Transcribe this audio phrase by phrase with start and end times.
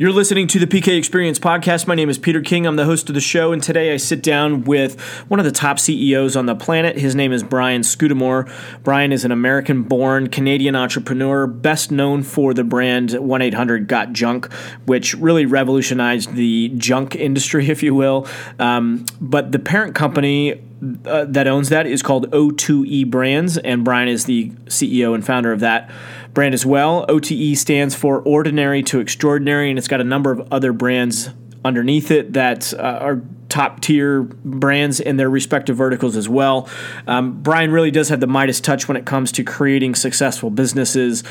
[0.00, 1.86] You're listening to the PK Experience podcast.
[1.86, 2.64] My name is Peter King.
[2.64, 5.52] I'm the host of the show, and today I sit down with one of the
[5.52, 6.96] top CEOs on the planet.
[6.96, 8.50] His name is Brian Scudamore.
[8.82, 14.14] Brian is an American born Canadian entrepreneur, best known for the brand 1 800 Got
[14.14, 14.50] Junk,
[14.86, 18.26] which really revolutionized the junk industry, if you will.
[18.58, 20.62] Um, but the parent company
[21.04, 25.52] uh, that owns that is called O2E Brands, and Brian is the CEO and founder
[25.52, 25.90] of that
[26.34, 27.06] brand as well.
[27.06, 31.30] O2E stands for Ordinary to Extraordinary, and it's got a number of other brands
[31.64, 36.68] underneath it that uh, are top tier brands in their respective verticals as well.
[37.06, 41.24] Um, Brian really does have the Midas touch when it comes to creating successful businesses.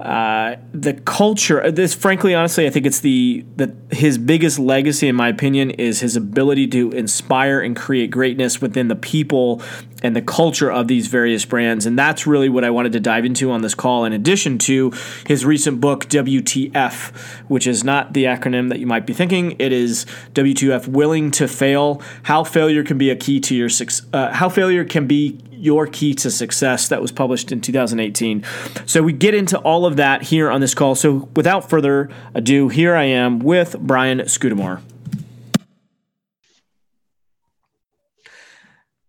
[0.00, 3.44] Uh, the culture, this frankly, honestly, I think it's the,
[3.90, 8.88] his biggest legacy, in my opinion, is his ability to inspire and create greatness within
[8.88, 9.62] the people
[10.02, 11.86] and the culture of these various brands.
[11.86, 14.92] And that's really what I wanted to dive into on this call, in addition to
[15.26, 17.16] his recent book, WTF,
[17.48, 19.56] which is not the acronym that you might be thinking.
[19.58, 23.70] It is WTF Willing to Fail How Failure Can Be a Key to Your
[24.12, 26.88] uh, How Failure Can Be Your Key to Success.
[26.88, 28.44] That was published in 2018.
[28.86, 30.94] So we get into all of that here on this call.
[30.94, 34.80] So without further ado, here I am with Brian Scudamore.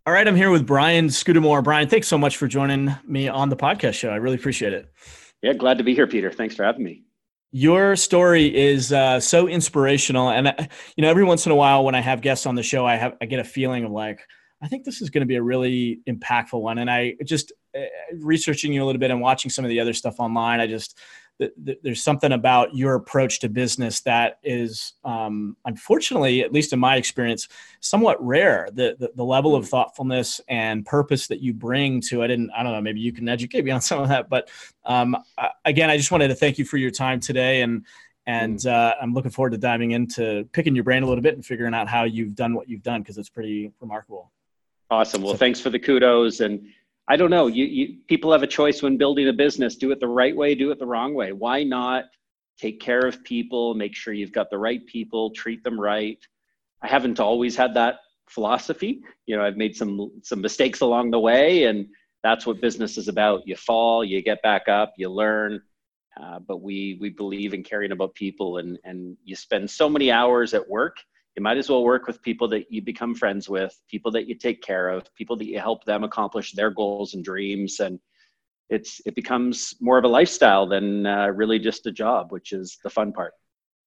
[0.08, 1.64] All right, I'm here with Brian Scudamore.
[1.64, 4.10] Brian, thanks so much for joining me on the podcast show.
[4.10, 4.92] I really appreciate it.
[5.42, 6.32] Yeah, glad to be here, Peter.
[6.32, 7.06] Thanks for having me.
[7.52, 10.54] Your story is uh, so inspirational, and uh,
[10.96, 12.98] you know, every once in a while when I have guests on the show, I
[12.98, 14.20] have I get a feeling of like,
[14.62, 16.78] I think this is going to be a really impactful one.
[16.80, 17.82] And I just uh,
[18.14, 20.98] researching you a little bit and watching some of the other stuff online, I just
[21.84, 26.96] there's something about your approach to business that is um, unfortunately at least in my
[26.96, 27.50] experience
[27.82, 32.32] somewhat rare the, the, the level of thoughtfulness and purpose that you bring to it
[32.32, 34.50] and i don't know maybe you can educate me on some of that but
[34.86, 35.16] um,
[35.66, 37.86] again i just wanted to thank you for your time today and
[38.28, 38.72] and mm.
[38.72, 41.74] uh, i'm looking forward to diving into picking your brain a little bit and figuring
[41.74, 44.32] out how you've done what you've done because it's pretty remarkable
[44.90, 46.66] awesome well so, thanks for the kudos and
[47.08, 47.48] I don't know.
[47.48, 49.76] You, you people have a choice when building a business.
[49.76, 50.56] Do it the right way.
[50.56, 51.32] Do it the wrong way.
[51.34, 52.06] Why not
[52.58, 53.76] take care of people?
[53.76, 55.30] Make sure you've got the right people.
[55.32, 56.18] Treat them right.
[56.82, 59.02] I haven't always had that philosophy.
[59.28, 61.88] You know, I've made some some mistakes along the way, and
[62.24, 63.48] that's what business is about.
[63.48, 65.62] You fall, you get back up, you learn.
[66.20, 70.12] Uh, but we we believe in caring about people, and and you spend so many
[70.12, 70.98] hours at work
[71.36, 74.36] you might as well work with people that you become friends with, people that you
[74.36, 77.80] take care of, people that you help them accomplish their goals and dreams.
[77.80, 78.00] And
[78.70, 82.78] it's it becomes more of a lifestyle than uh, really just a job, which is
[82.84, 83.34] the fun part.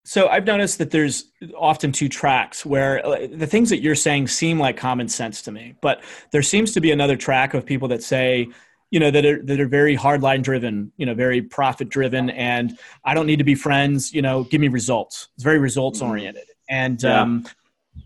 [0.04, 4.28] So I've noticed that there's often two tracks where uh, the things that you're saying
[4.28, 7.88] seem like common sense to me, but there seems to be another track of people
[7.88, 8.48] that say,
[8.91, 12.78] you know, that are that are very hardline driven, you know, very profit driven, and
[13.04, 14.12] I don't need to be friends.
[14.12, 15.28] You know, give me results.
[15.34, 16.44] It's very results oriented.
[16.69, 17.23] And yeah.
[17.23, 17.47] um,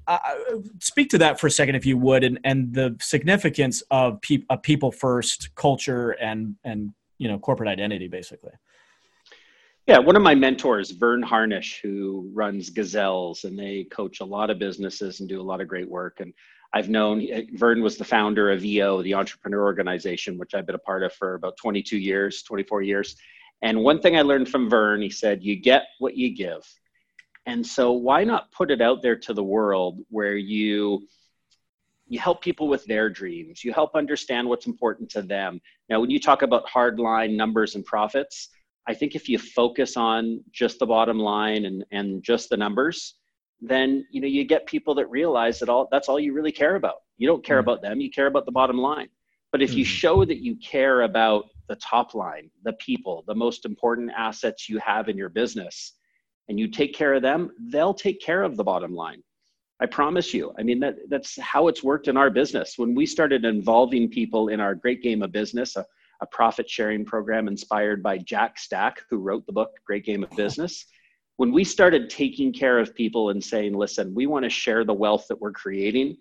[0.07, 0.19] uh,
[0.81, 4.45] speak to that for a second, if you would, and, and the significance of pe-
[4.51, 8.53] a people first culture and and you know corporate identity, basically.
[9.87, 14.49] Yeah, one of my mentors, Verne Harnish, who runs Gazelles, and they coach a lot
[14.49, 16.21] of businesses and do a lot of great work.
[16.21, 16.33] And
[16.73, 20.79] I've known Verne was the founder of EO, the entrepreneur organization, which I've been a
[20.79, 23.17] part of for about 22 years, 24 years.
[23.63, 26.63] And one thing I learned from Verne, he said, "You get what you give."
[27.47, 31.07] And so why not put it out there to the world where you
[32.07, 35.61] you help people with their dreams, you help understand what's important to them.
[35.89, 38.51] Now when you talk about hard line numbers and profits,
[38.87, 43.15] I think if you focus on just the bottom line and and just the numbers,
[43.61, 46.77] then you know you get people that realize that all that's all you really care
[46.77, 46.97] about.
[47.17, 47.69] You don't care mm-hmm.
[47.69, 49.09] about them, you care about the bottom line.
[49.53, 49.79] But if mm-hmm.
[49.81, 54.69] you show that you care about the top line, the people, the most important assets
[54.69, 55.93] you have in your business,
[56.49, 59.23] and you take care of them, they'll take care of the bottom line.
[59.81, 60.53] I promise you.
[60.59, 62.75] I mean, that, that's how it's worked in our business.
[62.77, 65.85] When we started involving people in our great game of business, a,
[66.21, 70.31] a profit sharing program inspired by Jack Stack, who wrote the book Great Game of
[70.37, 70.87] Business.
[71.37, 74.95] When we started taking care of people and saying, listen, we want to share the
[74.95, 76.17] wealth that we're creating,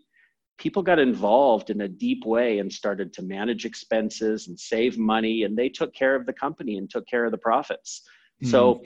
[0.57, 5.43] people got involved in a deep way and started to manage expenses and save money,
[5.43, 8.01] and they took care of the company and took care of the profits.
[8.43, 8.49] Mm.
[8.49, 8.83] So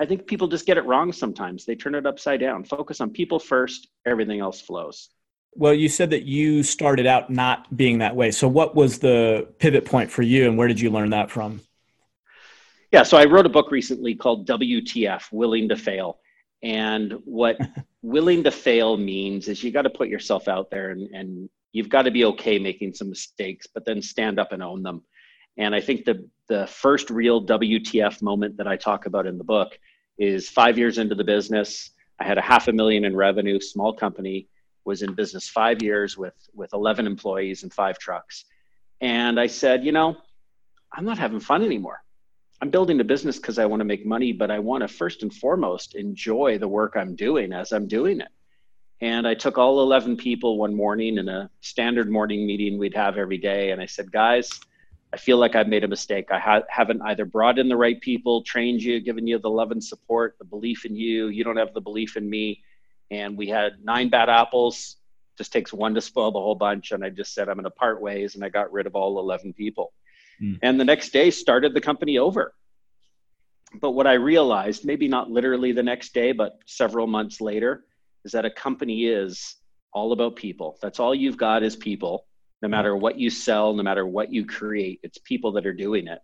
[0.00, 1.64] I think people just get it wrong sometimes.
[1.64, 2.64] They turn it upside down.
[2.64, 5.10] Focus on people first, everything else flows.
[5.56, 8.32] Well, you said that you started out not being that way.
[8.32, 11.60] So, what was the pivot point for you, and where did you learn that from?
[12.90, 16.18] Yeah, so I wrote a book recently called WTF Willing to Fail.
[16.62, 17.58] And what
[18.02, 21.88] willing to fail means is you got to put yourself out there and, and you've
[21.88, 25.02] got to be okay making some mistakes, but then stand up and own them.
[25.56, 29.44] And I think the the first real WTF moment that I talk about in the
[29.44, 29.78] book
[30.18, 31.90] is five years into the business.
[32.20, 34.48] I had a half a million in revenue, small company,
[34.84, 38.44] was in business five years with, with 11 employees and five trucks.
[39.00, 40.16] And I said, you know,
[40.92, 42.02] I'm not having fun anymore.
[42.60, 45.22] I'm building a business because I want to make money, but I want to first
[45.22, 48.28] and foremost enjoy the work I'm doing as I'm doing it.
[49.00, 53.18] And I took all 11 people one morning in a standard morning meeting we'd have
[53.18, 53.72] every day.
[53.72, 54.60] And I said, guys,
[55.14, 56.32] I feel like I've made a mistake.
[56.32, 59.70] I ha- haven't either brought in the right people, trained you, given you the love
[59.70, 61.28] and support, the belief in you.
[61.28, 62.64] You don't have the belief in me.
[63.12, 64.96] And we had nine bad apples.
[65.38, 66.90] Just takes one to spoil the whole bunch.
[66.90, 68.34] And I just said, I'm going to part ways.
[68.34, 69.92] And I got rid of all 11 people.
[70.42, 70.58] Mm.
[70.62, 72.52] And the next day started the company over.
[73.80, 77.84] But what I realized, maybe not literally the next day, but several months later,
[78.24, 79.58] is that a company is
[79.92, 80.76] all about people.
[80.82, 82.26] That's all you've got is people
[82.64, 86.06] no matter what you sell, no matter what you create, it's people that are doing
[86.06, 86.20] it.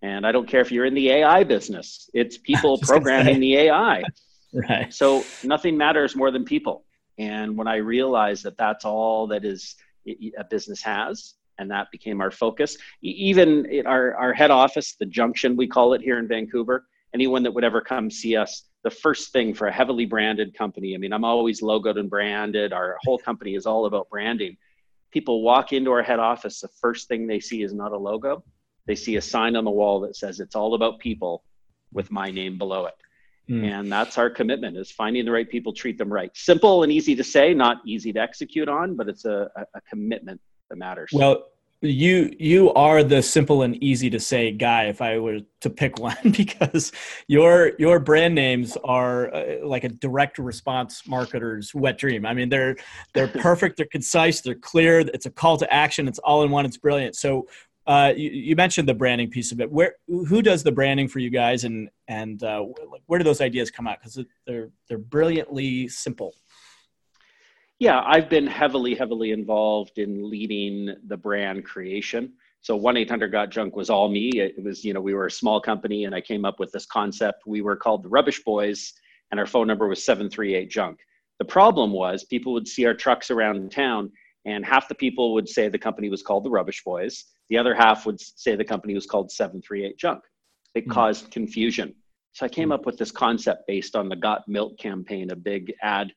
[0.00, 4.02] And I don't care if you're in the AI business, it's people programming the AI.
[4.54, 4.92] Right.
[4.92, 6.84] So nothing matters more than people.
[7.16, 12.20] And when I realized that that's all that is a business has, and that became
[12.20, 16.84] our focus, even our, our head office, the junction, we call it here in Vancouver,
[17.14, 20.94] anyone that would ever come see us, the first thing for a heavily branded company,
[20.94, 22.74] I mean, I'm always logoed and branded.
[22.74, 24.58] Our whole company is all about branding
[25.12, 28.42] people walk into our head office, the first thing they see is not a logo.
[28.86, 31.44] They see a sign on the wall that says it's all about people
[31.92, 32.94] with my name below it.
[33.50, 33.64] Mm.
[33.64, 36.30] And that's our commitment is finding the right people, treat them right.
[36.34, 40.40] Simple and easy to say, not easy to execute on, but it's a, a commitment
[40.70, 41.10] that matters.
[41.12, 41.48] Well,
[41.82, 45.98] you you are the simple and easy to say guy if i were to pick
[45.98, 46.92] one because
[47.28, 52.26] your your brand names are uh, like a direct response marketer's wet dream.
[52.26, 52.76] I mean they're
[53.14, 56.66] they're perfect they're concise they're clear it's a call to action it's all in one
[56.66, 57.16] it's brilliant.
[57.16, 57.46] So
[57.84, 59.68] uh, you, you, mentioned the branding piece of it.
[59.68, 62.64] Where who does the branding for you guys and and uh,
[63.06, 63.98] where do those ideas come out?
[63.98, 66.32] Because they're they're brilliantly simple
[67.82, 72.32] yeah, I've been heavily, heavily involved in leading the brand creation.
[72.60, 74.30] So 1 800 Got Junk was all me.
[74.36, 76.86] It was, you know, we were a small company and I came up with this
[76.86, 77.42] concept.
[77.44, 78.92] We were called the Rubbish Boys
[79.32, 81.00] and our phone number was 738 Junk.
[81.40, 84.12] The problem was people would see our trucks around town
[84.44, 87.24] and half the people would say the company was called the Rubbish Boys.
[87.50, 90.22] The other half would say the company was called 738 Junk.
[90.76, 91.96] It mm caused confusion.
[92.30, 92.74] So I came hmm.
[92.74, 96.12] up with this concept based on the Got Milk campaign, a big ad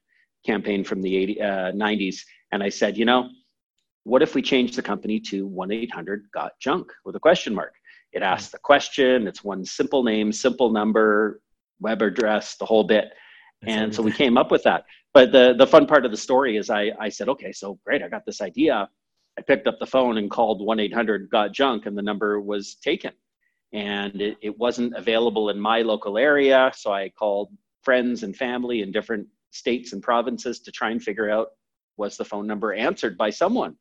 [0.46, 2.18] campaign from the 80, uh, 90s.
[2.52, 3.30] And I said, you know,
[4.04, 7.74] what if we change the company to 1 800 Got Junk with a question mark?
[8.14, 11.42] It asks the question, it's one simple name, simple number,
[11.82, 13.12] web address, the whole bit.
[13.62, 14.86] That's and so we came up with that.
[15.14, 18.04] But the, the fun part of the story is I, I said, okay, so great,
[18.04, 18.90] I got this idea.
[19.38, 22.76] I picked up the phone and called 1 800 Got Junk, and the number was
[22.76, 23.12] taken.
[23.74, 26.72] And it, it wasn't available in my local area.
[26.76, 27.50] So I called
[27.84, 31.50] friends and family in different states and provinces to try and figure out
[31.98, 33.76] was the phone number answered by someone?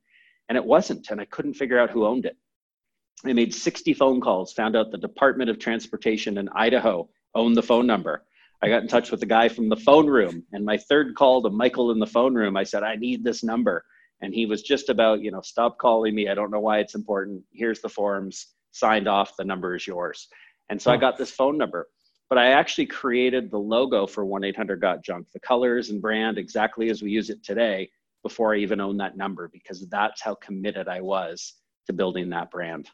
[0.48, 2.36] And it wasn't and i couldn't figure out who owned it.
[3.24, 7.62] I made 60 phone calls found out the department of transportation in idaho owned the
[7.62, 8.24] phone number.
[8.62, 11.42] I got in touch with the guy from the phone room and my third call
[11.42, 13.84] to michael in the phone room i said i need this number.
[14.20, 16.28] And he was just about you know stop calling me.
[16.28, 17.42] I don't know why it's important.
[17.52, 18.46] Here's the forms.
[18.72, 19.36] Signed off.
[19.36, 20.28] The number is yours.
[20.70, 21.88] And so i got this phone number
[22.34, 26.36] but I actually created the logo for 1 800 Got Junk, the colors and brand
[26.36, 27.88] exactly as we use it today
[28.24, 31.52] before I even owned that number because that's how committed I was
[31.86, 32.90] to building that brand.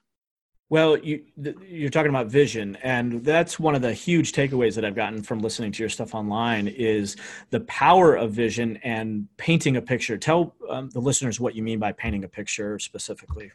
[0.68, 1.24] Well, you,
[1.66, 5.38] you're talking about vision, and that's one of the huge takeaways that I've gotten from
[5.38, 7.16] listening to your stuff online is
[7.48, 10.18] the power of vision and painting a picture.
[10.18, 13.50] Tell um, the listeners what you mean by painting a picture specifically.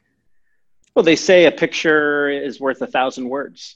[0.96, 3.76] Well, they say a picture is worth a thousand words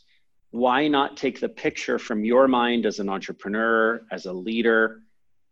[0.52, 5.02] why not take the picture from your mind as an entrepreneur, as a leader,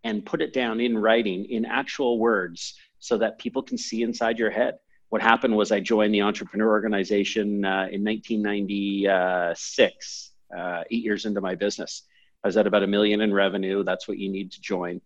[0.04, 4.40] and put it down in writing, in actual words, so that people can see inside
[4.40, 4.80] your head?
[5.10, 11.42] What happened was I joined the entrepreneur organization uh, in 1996, uh, eight years into
[11.42, 12.04] my business.
[12.44, 13.84] I was at about a million in revenue.
[13.84, 15.02] That's what you need to join.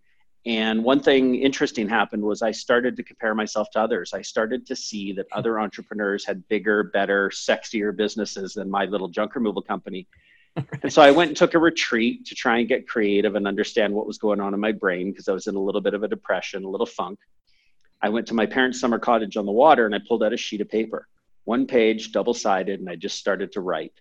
[0.46, 4.12] And one thing interesting happened was I started to compare myself to others.
[4.14, 5.38] I started to see that hmm.
[5.38, 10.08] other entrepreneurs had bigger, better, sexier businesses than my little junk removal company.
[10.84, 13.94] and so I went and took a retreat to try and get creative and understand
[13.94, 16.04] what was going on in my brain because I was in a little bit of
[16.04, 17.20] a depression, a little funk.
[18.02, 20.38] I went to my parents' summer cottage on the water and I pulled out a
[20.38, 21.08] sheet of paper,
[21.46, 23.94] one page, double sided, and I just started to write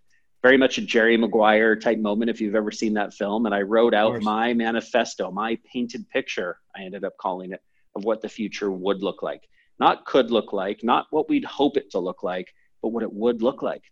[0.43, 3.47] very much a Jerry Maguire type moment if you've ever seen that film.
[3.47, 7.63] And I wrote out my manifesto, my painted picture, I ended up calling it,
[7.95, 9.49] of what the future would look like.
[9.79, 13.13] Not could look like, not what we'd hope it to look like, but what it
[13.13, 13.83] would look like.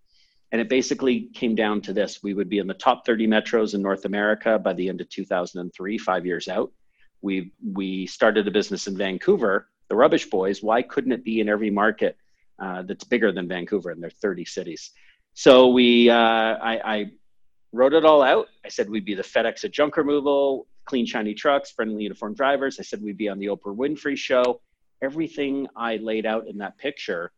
[0.51, 3.75] And it basically came down to this we would be in the top 30 metros
[3.75, 6.73] in North America by the end of 2003, five years out.
[7.21, 10.63] We, we started a business in Vancouver, the Rubbish Boys.
[10.63, 12.17] Why couldn't it be in every market
[12.59, 13.91] uh, that's bigger than Vancouver?
[13.91, 14.93] And there are 30 cities.
[15.39, 17.11] So we, uh, I, I
[17.71, 18.49] wrote it all out.
[18.65, 22.81] I said we'd be the FedEx of junk removal, clean, shiny trucks, friendly uniform drivers.
[22.81, 24.61] I said we'd be on the Oprah Winfrey show.
[25.01, 27.31] Everything I laid out in that picture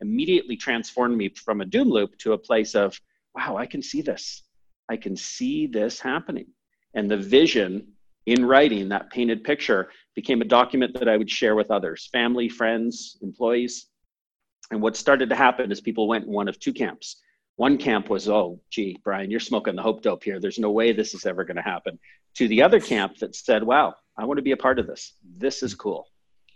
[0.00, 2.96] immediately transformed me from a doom loop to a place of,
[3.34, 4.44] wow, I can see this.
[4.88, 6.46] I can see this happening.
[6.94, 7.88] And the vision
[8.26, 12.48] in writing, that painted picture, became a document that I would share with others family,
[12.48, 13.88] friends, employees.
[14.70, 17.16] And what started to happen is people went in one of two camps.
[17.60, 20.40] One camp was, oh, gee, Brian, you're smoking the hope dope here.
[20.40, 21.98] There's no way this is ever going to happen.
[22.36, 25.12] To the other camp that said, wow, I want to be a part of this.
[25.36, 26.06] This is cool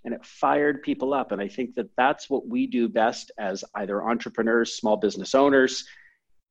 [0.07, 1.31] and it fired people up.
[1.31, 5.85] And I think that that's what we do best as either entrepreneurs, small business owners,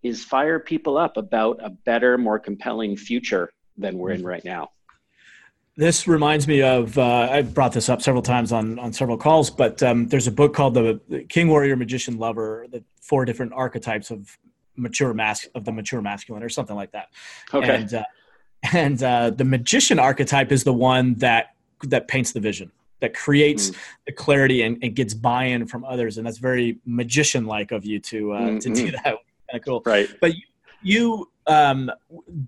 [0.04, 4.28] is fire people up about a better, more compelling future than we're in mm-hmm.
[4.28, 4.70] right now.
[5.78, 9.50] This reminds me of uh, I brought this up several times on on several calls,
[9.50, 13.54] but um, there's a book called the, the King Warrior Magician Lover, the four different
[13.54, 14.38] archetypes of
[14.76, 17.10] mature mask of the mature masculine, or something like that.
[17.54, 17.76] Okay.
[17.76, 18.04] And, uh,
[18.72, 23.72] and uh, the magician archetype is the one that that paints the vision that creates
[23.72, 23.76] mm.
[24.06, 28.00] the clarity and, and, gets buy-in from others and that's very magician like of you
[28.00, 28.60] to uh, mm-hmm.
[28.60, 29.16] to do that kind
[29.54, 30.42] of cool right but you,
[30.82, 31.92] you um,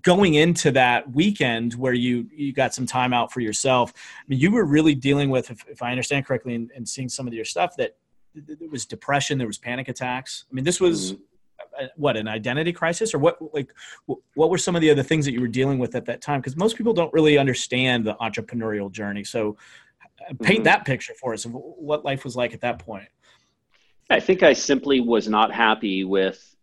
[0.00, 4.40] going into that weekend where you you got some time out for yourself I mean,
[4.40, 7.34] you were really dealing with if, if i understand correctly and, and, seeing some of
[7.34, 7.96] your stuff that
[8.34, 11.20] there was depression there was panic attacks i mean this was mm
[11.96, 13.72] what an identity crisis or what like
[14.34, 16.40] what were some of the other things that you were dealing with at that time
[16.40, 19.56] because most people don't really understand the entrepreneurial journey so
[20.42, 20.62] paint mm-hmm.
[20.64, 23.08] that picture for us of what life was like at that point.
[24.10, 26.54] I think I simply was not happy with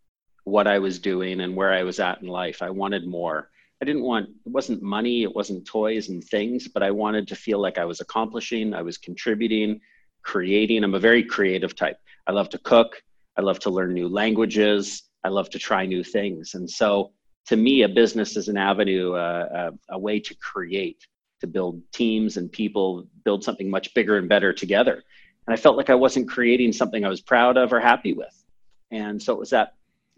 [0.46, 2.62] what I was doing and where I was at in life.
[2.62, 3.50] I wanted more.
[3.82, 7.36] I didn't want it wasn't money, it wasn't toys and things, but I wanted to
[7.36, 9.82] feel like I was accomplishing, I was contributing,
[10.24, 10.84] creating.
[10.84, 11.98] I'm a very creative type.
[12.26, 13.04] I love to cook,
[13.38, 16.54] I love to learn new languages, I love to try new things.
[16.54, 17.12] And so
[17.48, 21.06] to me, a business is an avenue, uh, a, a way to create
[21.42, 25.04] to build teams and people build something much bigger and better together.
[25.46, 28.44] And I felt like I wasn't creating something I was proud of or happy with.
[28.92, 29.74] And so it was that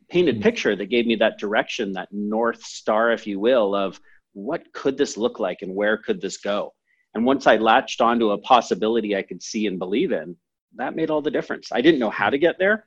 [0.10, 0.44] painted mm.
[0.44, 4.00] picture that gave me that direction, that North Star, if you will, of
[4.34, 6.74] what could this look like and where could this go?
[7.16, 10.36] And once I latched onto a possibility I could see and believe in,
[10.76, 11.72] that made all the difference.
[11.72, 12.86] I didn't know how to get there,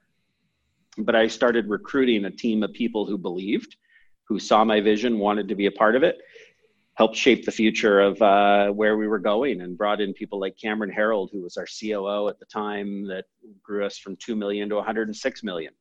[0.98, 3.76] but I started recruiting a team of people who believed,
[4.24, 6.18] who saw my vision, wanted to be a part of it,
[6.94, 10.56] helped shape the future of uh, where we were going and brought in people like
[10.60, 13.26] Cameron Herold, who was our COO at the time, that
[13.62, 15.72] grew us from 2 million to 106 million.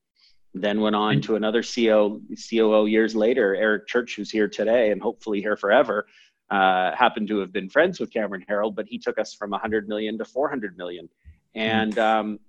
[0.53, 5.01] Then went on to another CO, COO years later, Erik Church, who's here today and
[5.01, 6.07] hopefully here forever,
[6.49, 9.87] uh, happened to have been friends with Cameron Herold, but he took us from 100
[9.87, 11.09] million to 400 million.
[11.55, 12.39] And um,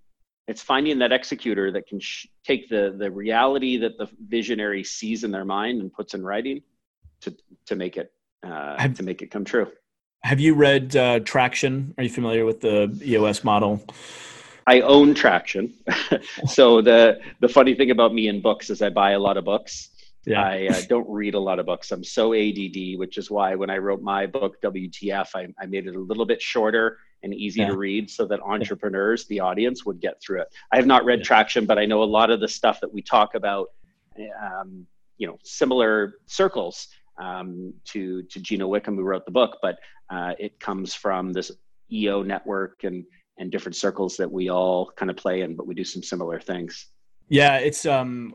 [0.49, 5.23] it's finding that executor that can sh- take the, the reality that the visionary sees
[5.23, 6.63] in their mind and puts in writing
[7.21, 7.37] to,
[7.67, 8.11] to make it
[8.45, 9.71] uh, have, to make it come true.
[10.23, 11.95] Have you read uh, Traction?
[11.99, 13.85] Are you familiar with the EOS model?
[14.67, 15.75] I own Traction.
[16.47, 19.45] so the the funny thing about me in books is I buy a lot of
[19.45, 19.91] books.
[20.25, 20.43] Yeah.
[20.43, 21.91] I uh, don't read a lot of books.
[21.91, 25.87] I'm so ADD, which is why when I wrote my book WTF, I, I made
[25.87, 27.69] it a little bit shorter and easy yeah.
[27.69, 30.49] to read so that entrepreneurs, the audience, would get through it.
[30.73, 31.25] I have not read yeah.
[31.25, 33.69] Traction, but I know a lot of the stuff that we talk about,
[34.43, 39.79] um, you know, similar circles um, to to Gino Wickman, who wrote the book, but
[40.11, 41.51] uh, it comes from this
[41.93, 43.05] EO network and
[43.39, 46.41] and different circles that we all kind of play in, but we do some similar
[46.41, 46.89] things.
[47.29, 48.35] Yeah, it's um,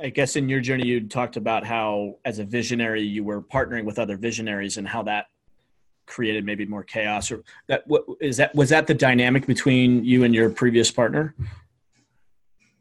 [0.00, 3.84] I guess in your journey you talked about how as a visionary you were partnering
[3.84, 5.26] with other visionaries and how that
[6.06, 10.24] created maybe more chaos or that what is that was that the dynamic between you
[10.24, 11.34] and your previous partner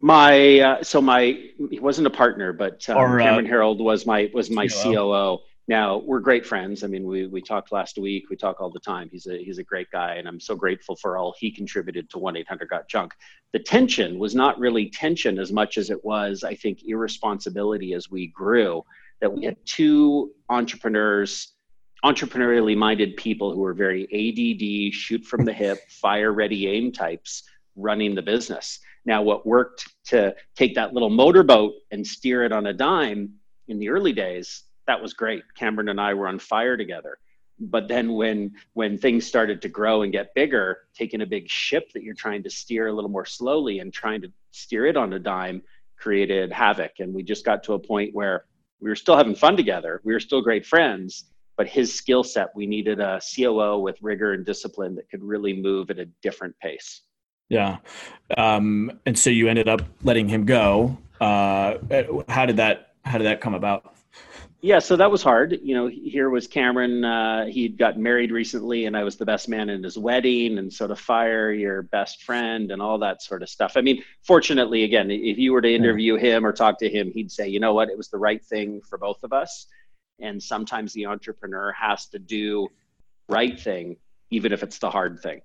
[0.02, 4.06] my uh, so my he wasn't a partner, but um, or, uh, Cameron Herold was
[4.06, 4.94] my was my COO.
[4.94, 5.38] COO.
[5.68, 6.84] Now we're great friends.
[6.84, 8.26] I mean, we we talked last week.
[8.30, 9.10] We talk all the time.
[9.12, 12.18] He's a he's a great guy, and I'm so grateful for all he contributed to
[12.18, 13.14] one eight hundred got junk.
[13.54, 18.10] The tension was not really tension as much as it was, I think, irresponsibility as
[18.10, 18.84] we grew.
[19.20, 21.54] That we had two entrepreneurs,
[22.04, 27.44] entrepreneurially minded people who were very ADD, shoot from the hip, fire ready aim types
[27.76, 32.68] running the business now, what worked to take that little motorboat and steer it on
[32.68, 33.34] a dime
[33.68, 35.44] in the early days, that was great.
[35.56, 37.18] Cameron and I were on fire together.
[37.60, 41.92] But then when when things started to grow and get bigger, taking a big ship
[41.94, 45.14] that you're trying to steer a little more slowly and trying to steer it on
[45.14, 45.62] a dime
[45.98, 46.94] created havoc.
[47.00, 48.46] And we just got to a point where
[48.80, 50.02] we were still having fun together.
[50.04, 51.31] We were still great friends,
[51.62, 55.54] but his skill set, we needed a COO with rigor and discipline that could really
[55.54, 57.02] move at a different pace.
[57.50, 57.78] Yeah.
[58.36, 60.98] Um, and so you ended up letting him go.
[61.20, 61.76] Uh,
[62.28, 63.94] how did that, how did that come about?
[64.62, 65.60] Yeah, so that was hard.
[65.62, 67.06] You know, here was Cameron.
[67.06, 70.58] Uh, he'd gotten married recently, and I was the best man in his wedding.
[70.58, 73.74] And so to fire your best friend and all that sort of stuff.
[73.76, 77.32] I mean, fortunately, again, if you were to interview him or talk to him, he'd
[77.32, 79.68] say, you know what, it was the right thing for both of us.
[80.22, 82.68] And sometimes the entrepreneur has to do
[83.28, 83.98] right thing,
[84.30, 85.42] even if it's the hard thing.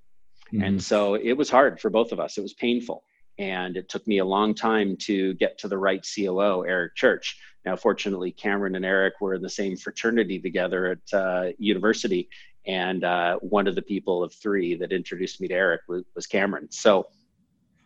[0.52, 0.62] Mm-hmm.
[0.62, 2.38] And so it was hard for both of us.
[2.38, 3.02] It was painful.
[3.38, 7.38] And it took me a long time to get to the right COO, Erik Church.
[7.64, 12.28] Now, fortunately, Cameron and Erik were in the same fraternity together at uh, university.
[12.66, 16.26] And uh, one of the people of three that introduced me to Erik was, was,
[16.26, 16.71] Cameron.
[16.71, 17.09] So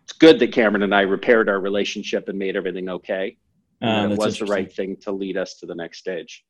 [0.05, 3.37] it's good that Cameron and I repaired our relationship and made everything okay.
[3.83, 6.45] Uh, it was the right thing to lead us to the next stage.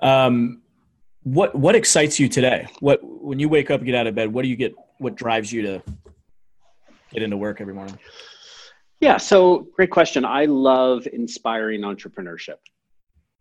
[0.00, 0.62] Um,
[1.24, 2.66] what what excites you today?
[2.80, 4.74] What when you wake up and get out of bed, what do you get?
[4.98, 5.82] What drives you to
[7.12, 7.98] get into work every morning?
[9.00, 10.24] Yeah, so great question.
[10.24, 12.58] I love inspiring entrepreneurship.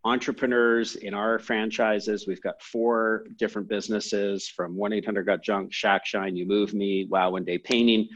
[0.04, 6.08] Entrepreneurs in our franchises, we've got four different businesses from 1 800 Got Junk, Shack
[6.08, 8.10] Shine, You Move Me, Wow One Day Painting.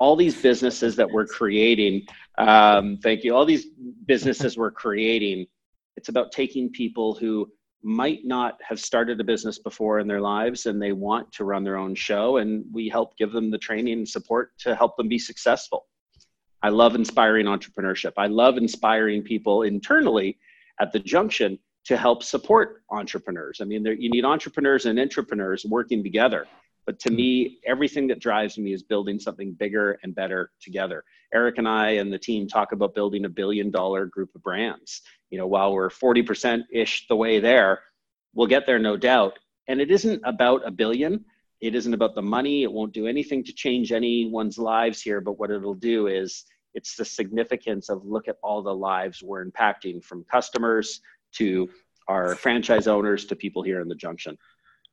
[0.00, 2.04] All these businesses that we're creating,
[2.38, 3.36] um, thank you.
[3.36, 3.66] All these
[4.06, 5.46] businesses we're creating,
[5.96, 7.50] it's about taking people who
[7.82, 11.62] might not have started a business before in their lives and they want to run
[11.62, 15.06] their own show and we help give them the training and support to help them
[15.06, 15.86] be successful.
[16.62, 18.12] I love inspiring entrepreneurship.
[18.16, 20.38] I love inspiring people internally
[20.80, 23.60] at the junction to help support entrepreneurs.
[23.60, 26.46] I mean you need entrepreneurs and entrepreneurs working together
[26.86, 27.16] but to hmm.
[27.16, 31.04] me everything that drives me is building something bigger and better together.
[31.32, 35.02] Erik and i and the team talk about building a billion dollar group of brands.
[35.30, 37.80] You know while we're 40% ish the way there
[38.34, 39.38] we'll get there no doubt.
[39.68, 41.24] And it isn't about a billion.
[41.60, 42.62] It isn't about the money.
[42.62, 45.20] It won't do anything to change anyone's lives here.
[45.20, 49.44] But what it'll do is it's the significance of look at all the lives we're
[49.44, 51.00] impacting from customers
[51.36, 51.70] to
[52.08, 54.36] our franchise owners to people here in the junction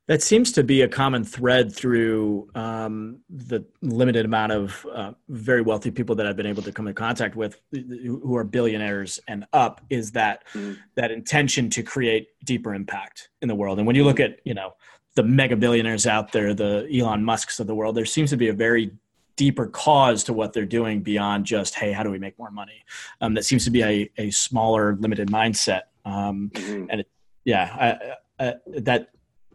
[0.08, 5.62] that seems to be a common thread through um, the limited amount of uh, very
[5.62, 9.46] wealthy people that I've been able to come in contact with, who are billionaires and
[9.54, 10.78] up, is that mm.
[10.96, 13.78] that intention to create deeper impact in the world.
[13.78, 14.74] And when you look at you know
[15.16, 18.48] the mega billionaires out there, the Elon Musk's of the world, there seems to be
[18.48, 18.92] a very
[19.36, 22.84] deeper cause to what they're doing beyond just hey, how do we make more money?
[23.22, 25.82] Um, that seems to be a, a smaller, limited mindset.
[26.06, 26.86] Um, mm-hmm.
[26.90, 27.10] And it,
[27.46, 29.10] yeah, I, I, that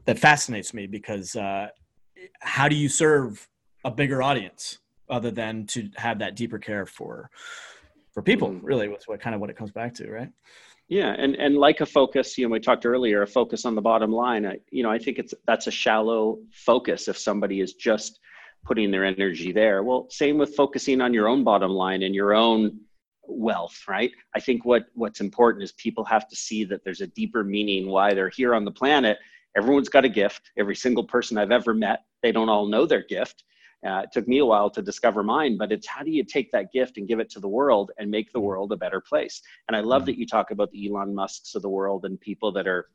[0.06, 1.68] that fascinates me because uh,
[2.40, 3.46] how do you serve
[3.84, 7.30] a bigger audience other than to have that deeper care for
[8.12, 8.48] for people?
[8.48, 8.66] Mm-hmm.
[8.66, 10.30] Really, what's what kind of what it comes back to, right?
[10.88, 13.82] Yeah, and and like a focus, you know, we talked earlier, a focus on the
[13.82, 14.46] bottom line.
[14.46, 18.20] I, you know, I think it's that's a shallow focus if somebody is just
[18.64, 19.82] putting their energy there.
[19.82, 22.80] Well, same with focusing on your own bottom line and your own
[23.28, 24.12] wealth, right?
[24.34, 27.88] I think what what's important is people have to see that there's a deeper meaning
[27.88, 29.18] why they're here on the planet
[29.56, 30.50] everyone's got a gift.
[30.56, 33.44] Every single person I've ever met, they don't all know their gift.
[33.86, 36.50] Uh, it took me a while to discover mine, but it's how do you take
[36.52, 39.42] that gift and give it to the world and make the world a better place?
[39.68, 40.06] And I love mm-hmm.
[40.06, 42.86] that you talk about the Elon Musks of the world and people that are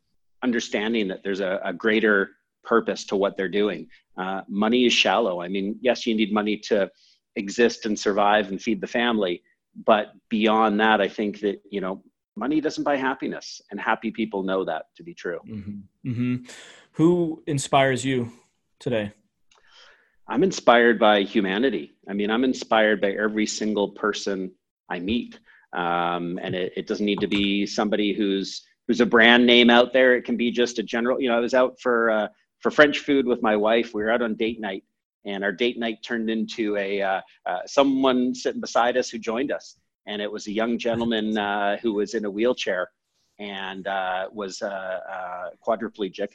[0.44, 2.32] understanding that there's a, a greater
[2.64, 3.88] purpose to what they're doing.
[4.18, 5.42] Uh, money is shallow.
[5.42, 6.90] I mean, yes, you need money to
[7.36, 9.44] exist and survive and feed the family,
[9.86, 12.04] but beyond that, I think that you know
[12.36, 15.40] money doesn't buy happiness and happy people know that to be true.
[15.48, 16.10] Mm-hmm.
[16.10, 16.36] Mm-hmm.
[16.94, 18.32] who inspires you
[18.80, 19.12] today?
[20.28, 21.92] I'm inspired by humanity.
[22.10, 24.52] I mean i'm inspired by every single person
[24.90, 25.40] i meet.
[25.74, 29.94] Um, and it, it, doesn't need to be somebody who's who's a brand name out
[29.94, 30.16] there.
[30.18, 32.28] It can be just a general you know i was out for uh,
[32.60, 33.94] for french food with my wife.
[33.94, 34.84] We were out on date night
[35.26, 39.52] and our date night turned into a uh, uh, someone sitting beside us who joined
[39.52, 42.90] us and it was a young gentleman uh, who was in a wheelchair
[43.40, 46.30] and uh, was uh, uh, quadriplegic.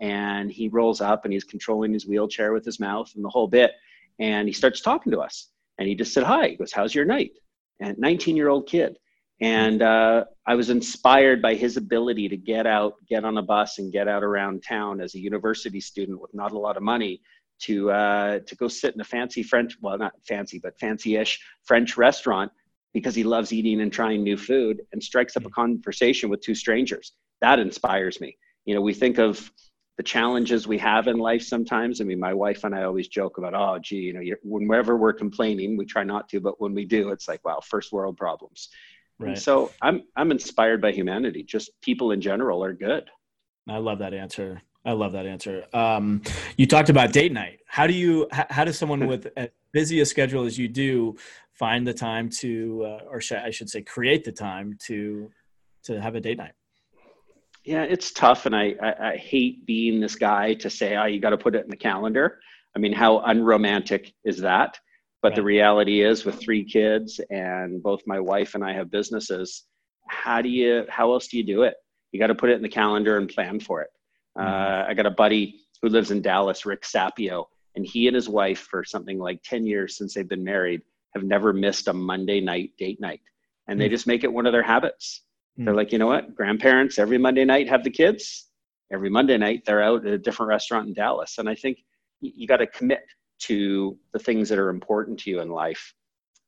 [0.00, 3.46] And he rolls up and he's controlling his wheelchair with his mouth and the whole
[3.46, 3.72] bit.
[4.18, 5.48] And he starts talking to us.
[5.78, 6.48] And he just said, Hi.
[6.48, 7.32] He goes, How's your night?
[7.80, 8.96] And 19 year old kid.
[9.40, 13.78] And uh, I was inspired by his ability to get out, get on a bus,
[13.78, 17.22] and get out around town as a university student with not a lot of money
[17.60, 21.96] to uh, to go sit in a fancy French, well, not fancy, but fancy-ish French
[21.96, 22.50] restaurant
[22.92, 25.52] because he loves eating and trying new food and strikes up a mm.
[25.52, 27.12] conversation with two strangers.
[27.40, 28.36] That inspires me.
[28.64, 29.50] You know, we think of
[29.96, 32.00] the challenges we have in life sometimes.
[32.00, 35.12] I mean, my wife and I always joke about, oh, gee, you know, whenever we're
[35.12, 38.70] complaining, we try not to, but when we do, it's like, wow, first world problems.
[39.18, 39.36] Right.
[39.36, 41.42] so I'm I'm inspired by humanity.
[41.42, 43.10] Just people in general are good.
[43.68, 44.62] I love that answer.
[44.84, 45.66] I love that answer.
[45.74, 46.22] Um,
[46.56, 47.58] you talked about date night.
[47.66, 48.28] How do you?
[48.32, 51.16] How, how does someone with as busy a schedule as you do
[51.60, 55.30] find the time to, uh, or sh- I should say, create the time to
[55.84, 56.54] to have a date night?
[57.64, 61.20] Yeah, it's tough, and I, I, I hate being this guy to say, "Oh, you
[61.20, 62.40] got to put it in the calendar."
[62.74, 64.78] I mean, how unromantic is that?
[65.22, 65.36] But right.
[65.36, 69.66] the reality is, with three kids and both my wife and I have businesses,
[70.08, 70.86] how do you?
[70.88, 71.74] How else do you do it?
[72.12, 73.90] You got to put it in the calendar and plan for it.
[74.38, 74.48] Mm-hmm.
[74.48, 77.44] Uh, I got a buddy who lives in Dallas, Rick Sapio,
[77.74, 80.80] and he and his wife, for something like ten years since they've been married,
[81.14, 83.20] have never missed a Monday night date night,
[83.68, 83.92] and they mm.
[83.92, 85.22] just make it one of their habits
[85.58, 85.64] Mm.
[85.64, 86.34] They're like, you know what?
[86.34, 88.46] Grandparents every Monday night have the kids.
[88.92, 91.38] Every Monday night they're out at a different restaurant in Dallas.
[91.38, 91.78] And I think
[92.20, 93.02] you, you got to commit
[93.40, 95.94] to the things that are important to you in life.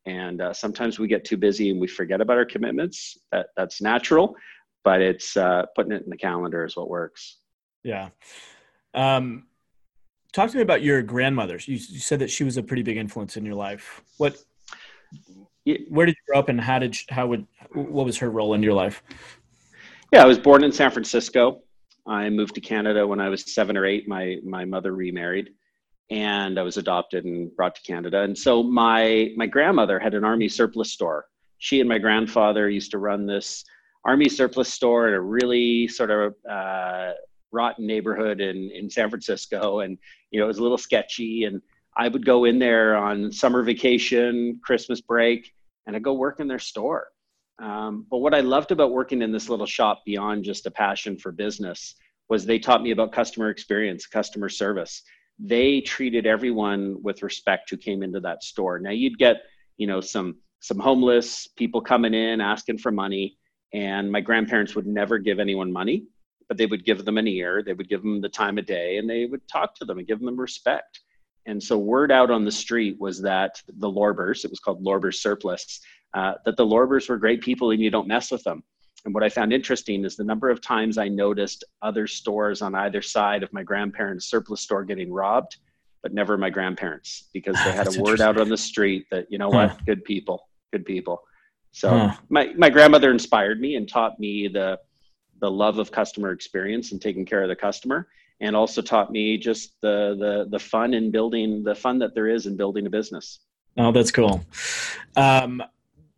[0.05, 3.17] And uh, sometimes we get too busy and we forget about our commitments.
[3.31, 4.35] That that's natural,
[4.83, 7.37] but it's uh, putting it in the calendar is what works.
[7.83, 8.09] Yeah.
[8.93, 9.47] Um,
[10.33, 11.57] talk to me about your grandmother.
[11.63, 14.01] You, you said that she was a pretty big influence in your life.
[14.17, 14.37] What
[15.89, 18.63] where did you grow up and how did how would what was her role in
[18.63, 19.03] your life?
[20.11, 21.61] Yeah i was born in san francisco.
[22.05, 24.07] I moved to canada when i was seven or eight.
[24.07, 25.49] My my mother remarried
[26.09, 28.21] and i was adopted and brought to canada.
[28.21, 31.25] And so my my grandmother had an army surplus store.
[31.59, 33.63] She and my grandfather used to run this
[34.05, 37.11] army surplus store in a really sort of uh,
[37.53, 39.79] rotten neighborhood in in san francisco.
[39.79, 39.97] And
[40.31, 41.61] you know it was a little sketchy and
[41.95, 45.53] I would go in there on summer vacation, Christmas break,
[45.85, 47.07] and I'd go work in their store.
[47.59, 51.17] Um, but what I loved about working in this little shop beyond just a passion
[51.17, 51.95] for business
[52.29, 55.03] was they taught me about customer experience, customer service.
[55.39, 58.79] They treated everyone with respect who came into that store.
[58.79, 59.43] Now you'd get,
[59.77, 63.37] you know, some some homeless people coming in asking for money,
[63.73, 66.05] and my grandparents would never give anyone money,
[66.47, 68.97] but they would give them an ear, they would give them the time of day,
[68.97, 71.01] and they would talk to them and give them respect.
[71.45, 75.15] And so word out on the street was that the Lorbers, it was called Lorbers
[75.15, 75.81] Surplus,
[76.13, 78.63] uh, that the Lorbers were great people and you don't mess with them.
[79.05, 82.73] And what I found interesting is the number of times I noticed other stores on
[82.73, 85.57] either side of my grandparents' surplus store getting robbed,
[86.01, 89.37] but never my grandparents because they had a word out on the street that, you
[89.37, 89.67] know huh.
[89.69, 91.21] what, good people, good people.
[91.71, 92.15] So huh.
[92.29, 94.79] my, my grandmother inspired me and taught me the,
[95.41, 98.07] the love of customer experience and taking care of the customer
[98.43, 102.27] and also taught me just the the the fun in building the fun that there
[102.27, 103.39] is in building a business.
[103.77, 104.45] Oh, that's cool.
[105.15, 105.63] Um,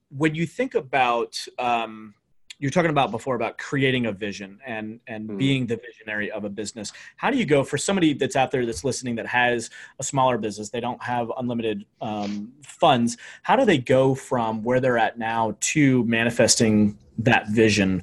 [0.09, 2.15] when you think about um,
[2.57, 5.37] you're talking about before about creating a vision and and mm.
[5.37, 8.65] being the visionary of a business how do you go for somebody that's out there
[8.65, 13.65] that's listening that has a smaller business they don't have unlimited um, funds how do
[13.65, 18.01] they go from where they're at now to manifesting that vision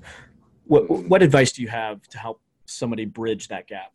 [0.65, 3.93] what, what advice do you have to help somebody bridge that gap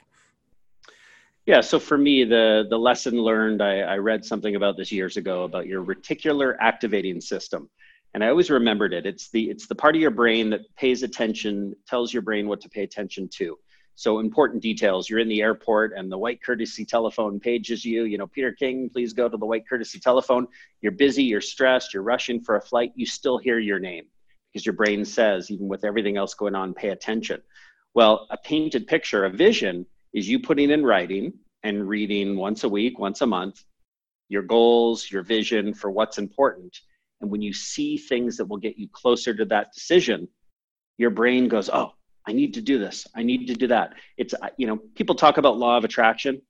[1.47, 5.15] yeah, so for me, the the lesson learned, I, I read something about this years
[5.15, 7.69] ago about your reticular activating system,
[8.13, 9.05] and I always remembered it.
[9.05, 12.59] It's the it's the part of your brain that pays attention, tells your brain what
[12.61, 13.57] to pay attention to.
[13.95, 15.09] So important details.
[15.09, 18.03] You're in the airport, and the white courtesy telephone pages you.
[18.03, 20.47] You know, Peter King, please go to the white courtesy telephone.
[20.81, 22.91] You're busy, you're stressed, you're rushing for a flight.
[22.95, 24.03] You still hear your name
[24.51, 27.41] because your brain says, even with everything else going on, pay attention.
[27.93, 29.85] Well, a painted picture, a vision
[30.17, 33.63] is you putting in writing and reading once a week, once a month,
[34.29, 36.75] your goals, your vision for what's important.
[37.21, 40.27] And when you see things that will get you closer to that decision,
[40.97, 41.93] your brain goes, Oh,
[42.27, 43.05] I need to do this.
[43.15, 43.93] I need to do that.
[44.17, 46.41] It's, uh, you know, people talk about law of attraction,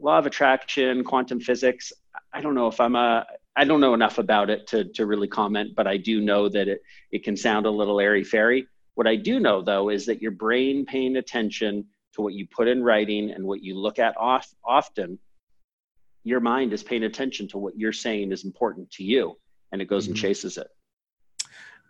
[0.00, 1.92] law of attraction, quantum physics.
[2.32, 5.28] I don't know if I'm a, I don't know enough about it to, to really
[5.28, 8.66] comment, but I do know that it, it can sound a little airy fairy.
[8.94, 12.68] What I do know though is that your brain paying attention to what you put
[12.68, 15.18] in writing and what you look at off, often,
[16.24, 19.36] your mind is paying attention to what you're saying is important to you
[19.72, 20.12] and it goes mm-hmm.
[20.12, 20.68] and chases it.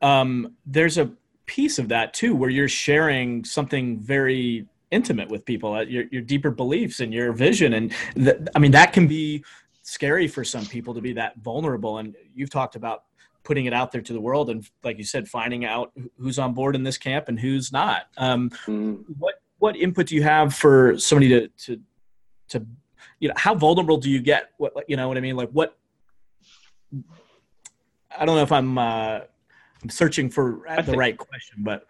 [0.01, 1.11] Um, there's a
[1.47, 6.23] piece of that too where you're sharing something very intimate with people, uh, your, your
[6.23, 7.75] deeper beliefs and your vision.
[7.75, 9.45] And th- I mean, that can be
[9.83, 11.99] scary for some people to be that vulnerable.
[11.99, 13.05] And you've talked about
[13.45, 16.55] putting it out there to the world and like you said finding out who's on
[16.55, 19.03] board in this camp and who's not um, mm.
[19.19, 21.81] what what input do you have for somebody to to
[22.49, 22.67] to
[23.21, 25.77] you know how vulnerable do you get what you know what i mean like what
[28.19, 29.21] i don't know if i'm uh
[29.83, 31.87] i'm searching for the think, right question but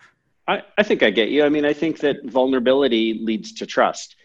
[0.46, 4.16] I, I think i get you i mean i think that vulnerability leads to trust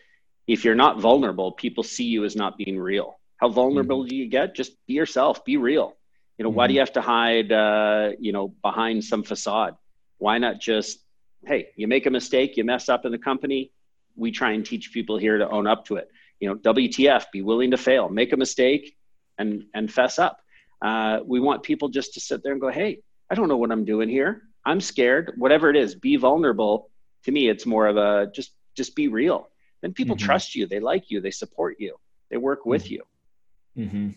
[0.48, 3.20] if you're not vulnerable, people see you as not being real.
[3.38, 4.08] How vulnerable mm-hmm.
[4.08, 4.56] do you get?
[4.56, 5.96] Just be yourself, be real.
[6.38, 6.58] You know, mm-hmm.
[6.58, 9.76] why do you have to hide, uh, you know, behind some facade?
[10.18, 11.00] Why not just,
[11.48, 13.72] hey, you make a mistake, you mess up in the company.
[14.16, 16.10] We try and teach people here to own up to it.
[16.40, 18.96] You know, WTF, be willing to fail, make a mistake,
[19.38, 20.42] and and fess up.
[20.82, 23.72] Uh, we want people just to sit there and go, hey, I don't know what
[23.72, 24.44] I'm doing here.
[24.66, 25.34] I'm scared.
[25.38, 26.90] Whatever it is, be vulnerable.
[27.24, 29.50] To me, it's more of a just just be real.
[29.82, 30.26] Then people mm-hmm.
[30.26, 30.68] trust you.
[30.68, 31.22] They like you.
[31.22, 31.98] They support you.
[32.30, 32.94] They work with mm-hmm.
[32.94, 33.86] you.
[33.86, 34.10] Mm-hmm.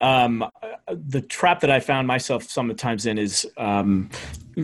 [0.00, 0.48] Um,
[0.88, 4.10] the trap that I found myself sometimes in is um,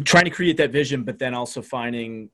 [0.04, 2.30] trying to create that vision, but then also finding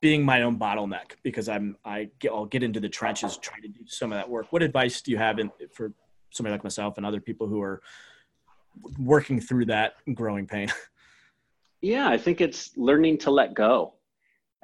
[0.00, 3.68] being my own bottleneck because I'm I get, I'll get into the trenches trying to
[3.68, 4.46] do some of that work.
[4.50, 5.92] What advice do you have in, for
[6.30, 7.82] somebody like myself and other people who are
[8.98, 10.68] working through that growing pain?
[11.80, 13.94] Yeah, I think it's learning to let go.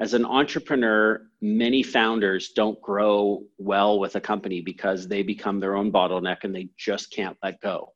[0.00, 5.76] As an entrepreneur, many founders don't grow well with a company because they become their
[5.76, 7.92] own bottleneck and they just can't let go.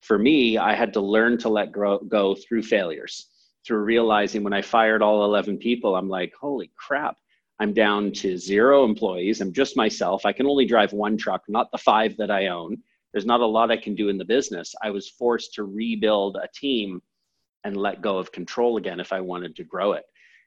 [0.00, 3.28] For me, I had to learn to let go through failures,
[3.64, 7.16] through realizing when I fired all 11 people, I'm like, holy crap,
[7.60, 9.40] I'm down to zero employees.
[9.40, 10.26] I'm just myself.
[10.26, 12.76] I can only drive one truck, not the five that I own.
[13.12, 14.74] There's not a lot I can do in the business.
[14.82, 17.00] I was forced to rebuild a team
[17.64, 20.04] and let go of control again if I wanted to grow it.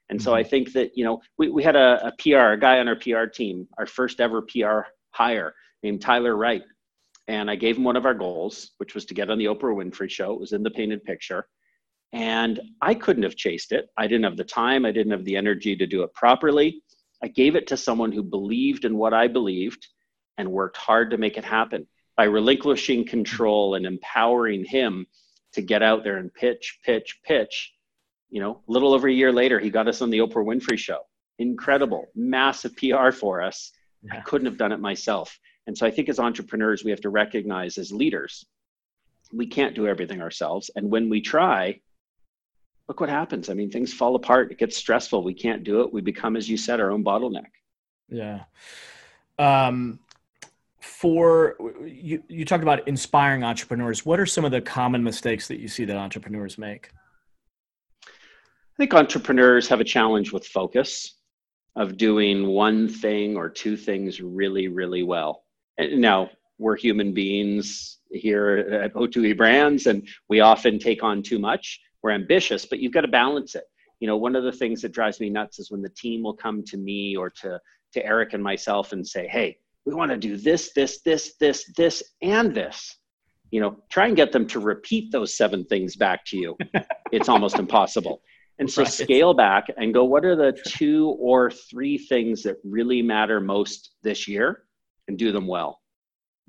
[0.09, 0.49] And so I mm-hmm.
[0.49, 3.25] think that, you know, we, we had a, a PR, a guy on our PR
[3.25, 6.63] team, our first ever PR hire named Tyler Wright.
[7.27, 9.75] And I gave him one of our goals, which was to get on the Oprah
[9.75, 10.33] Winfrey show.
[10.33, 11.47] It was in the painted picture.
[12.11, 13.87] And I couldn't have chased it.
[13.97, 14.83] I didn't have the time.
[14.83, 16.81] I didn't have the energy to do it properly.
[17.23, 19.87] I gave it to someone who believed in what I believed
[20.39, 21.85] and worked hard to make it happen.
[22.17, 25.05] By relinquishing control and empowering him
[25.53, 27.73] to get out there and pitch, pitch, pitch.
[28.29, 30.77] You know, a little over a year later, he got us on the Oprah Winfrey
[30.77, 30.99] Show.
[31.39, 33.71] Incredible, massive PR for us.
[34.03, 34.17] Yeah.
[34.17, 35.37] I couldn't have done it myself.
[35.67, 38.45] And so I think as entrepreneurs, we have to recognize as leaders,
[39.31, 40.69] we can't do everything ourselves.
[40.75, 41.79] And when we try,
[42.87, 43.49] look what happens.
[43.49, 44.51] I mean, things fall apart.
[44.51, 45.23] It gets stressful.
[45.23, 45.93] We can't do it.
[45.93, 47.51] We become, as you said, our own bottleneck.
[48.09, 48.45] Yeah.
[49.37, 49.99] Um,
[50.79, 54.05] for you, you talked about inspiring entrepreneurs.
[54.05, 56.89] What are some of the common mistakes that you see that entrepreneurs make?
[58.79, 61.15] I think entrepreneurs have a challenge with focus
[61.75, 65.43] of doing one thing or two things really, really well.
[65.77, 71.39] And now we're human beings here at O2E Brands, and we often take on too
[71.39, 71.77] much.
[72.01, 73.65] We're ambitious, but you've got to balance it.
[73.99, 76.37] You know, one of the things that drives me nuts is when the team will
[76.37, 77.59] come to me or to
[77.91, 81.65] to Erik and myself and say, "Hey, we want to do this, this, this, this,
[81.75, 82.95] this, and this.
[83.51, 86.57] You know, try and get them to repeat those seven things back to you.
[87.11, 88.21] it's almost impossible.
[88.59, 88.91] And so right.
[88.91, 93.91] scale back and go, what are the two or three things that really matter most
[94.03, 94.63] this year
[95.07, 95.79] and do them well?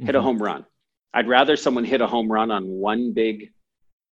[0.01, 0.07] Mm-hmm.
[0.07, 0.27] Hit a mm-hmm.
[0.27, 0.66] home run.
[1.14, 3.51] I'd rather someone hit a home run on one big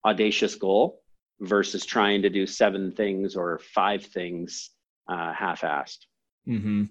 [0.07, 1.01] audacious goal
[1.41, 4.71] versus trying to do seven things or five things
[5.09, 5.99] uh, half-assed.
[6.49, 6.85] Mm-hmm.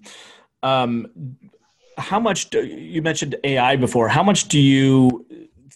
[0.62, 1.36] Um,
[1.96, 4.08] how much do, you mentioned AI before?
[4.08, 5.26] How much do you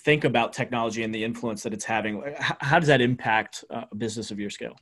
[0.04, 2.22] think about technology and the influence that it's having?
[2.38, 4.76] How, how does that impact uh, a business of your scale?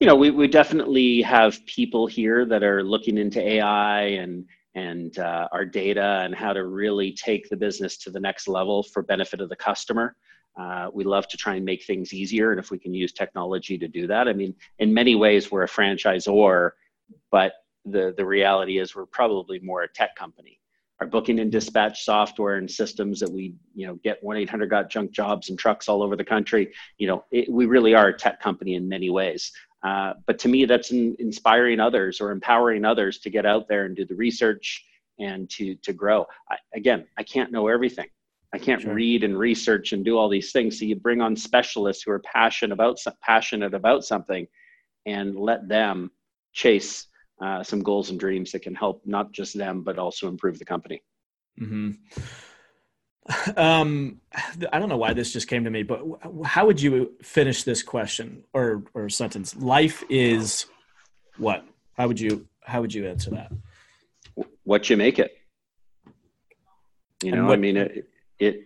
[0.00, 5.18] You know, we, we definitely have people here that are looking into AI and and
[5.18, 9.02] uh, our data and how to really take the business to the next level for
[9.02, 10.16] benefit of the customer.
[10.60, 13.78] Uh, we love to try and make things easier, and if we can use technology
[13.78, 16.72] to do that, I mean, in many ways, we're a franchisor,
[17.30, 17.54] but
[17.86, 20.60] the, the reality is we're probably more a tech company.
[21.00, 25.10] Our booking and dispatch software and systems that we, you know, get 1-800 got junk
[25.10, 26.72] jobs and trucks all over the country.
[26.96, 29.52] You know, it, we really are a tech company in many ways.
[29.86, 33.84] Uh, but to me, that's in, inspiring others or empowering others to get out there
[33.84, 34.84] and do the research
[35.20, 36.26] and to to grow.
[36.50, 38.08] I, again, I can't know everything.
[38.52, 38.94] I can't sure.
[38.94, 40.78] read and research and do all these things.
[40.78, 44.48] So you bring on specialists who are passionate about passionate about something,
[45.04, 46.10] and let them
[46.52, 47.06] chase
[47.40, 50.64] uh, some goals and dreams that can help not just them but also improve the
[50.64, 51.00] company.
[51.60, 51.92] Mm-hmm.
[53.56, 54.20] Um,
[54.72, 56.00] I don't know why this just came to me, but
[56.44, 59.56] how would you finish this question or or sentence?
[59.56, 60.66] Life is
[61.36, 61.64] what?
[61.94, 63.52] How would you how would you answer that?
[64.64, 65.36] What you make it.
[67.22, 68.08] You know, what, I mean, it,
[68.38, 68.64] it.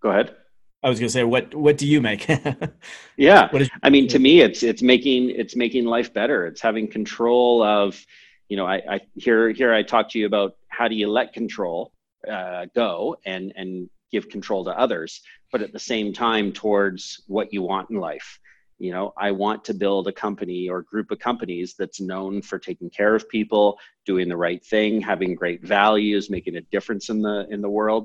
[0.00, 0.34] Go ahead.
[0.82, 2.28] I was going to say, what what do you make?
[3.16, 6.46] yeah, is, I mean, to me, it's it's making it's making life better.
[6.46, 8.04] It's having control of,
[8.48, 11.32] you know, I, I here here I talk to you about how do you let
[11.32, 11.93] control
[12.30, 17.52] uh, go and and give control to others, but at the same time towards what
[17.52, 18.38] you want in life.
[18.78, 22.58] you know i want to build a company or group of companies that's known for
[22.58, 23.78] taking care of people
[24.10, 28.04] doing the right thing having great values making a difference in the in the world.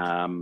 [0.00, 0.32] Um,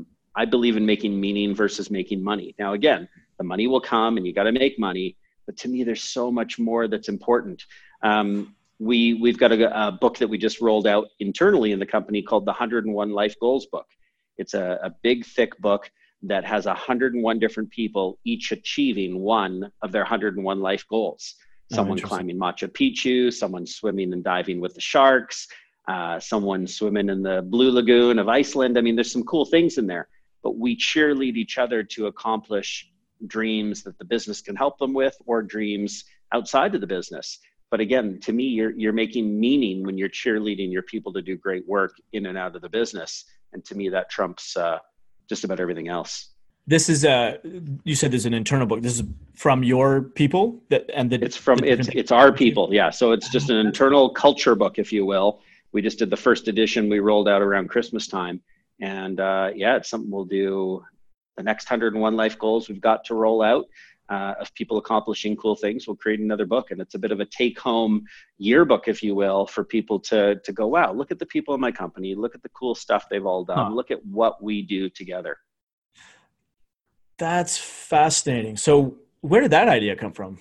[0.43, 2.49] i believe in making meaning versus making money.
[2.63, 3.03] Now again
[3.39, 5.09] the money will come and you got to make money
[5.47, 7.59] but to me there's so much more that's important.
[8.03, 11.87] Um, we we've got a, a, book that we just rolled out internally in the
[11.87, 13.87] company called the 101 life goals book
[14.41, 15.91] it's a, a big thick book
[16.23, 21.35] that has 101 different people each achieving one of their 101 life goals.
[21.73, 25.47] Oh, someone climbing Machu Picchu, someone swimming and diving with the sharks,
[25.89, 28.77] uh, someone swimming in the Blue Lagoon of Iceland.
[28.77, 30.09] I mean, there's some cool things in there,
[30.43, 32.91] but we cheerlead each other to accomplish
[33.27, 37.39] dreams that the business can help them with or dreams outside of the business.
[37.71, 41.37] But again, to me, you're, you're making meaning when you're cheerleading your people to do
[41.37, 43.25] great work in and out of the business.
[43.53, 44.79] And to me, that trumps uh,
[45.29, 46.31] just about everything else.
[46.67, 47.39] This is a
[47.85, 48.83] you said there's an internal book.
[48.83, 52.69] This is from your people that and the, it's from the it's it's our people.
[52.73, 55.41] Yeah, so it's just an internal culture book, if you will.
[55.73, 56.89] We just did the first edition.
[56.89, 58.41] We rolled out around Christmas time,
[58.81, 60.85] and uh, yeah, it's something we'll do.
[61.37, 63.65] The next 101 life goals we've got to roll out
[64.11, 66.73] uh, of people accomplishing cool things, we'll create another book.
[66.73, 68.03] And it's a bit of a take home
[68.39, 71.61] yearbook, if you will, for people to, to go, wow, look at the people in
[71.61, 73.69] my company, look at the cool stuff they've all done, huh.
[73.73, 75.39] look at what we do together.
[77.19, 78.57] That's fascinating.
[78.57, 80.39] So, where did that idea come from?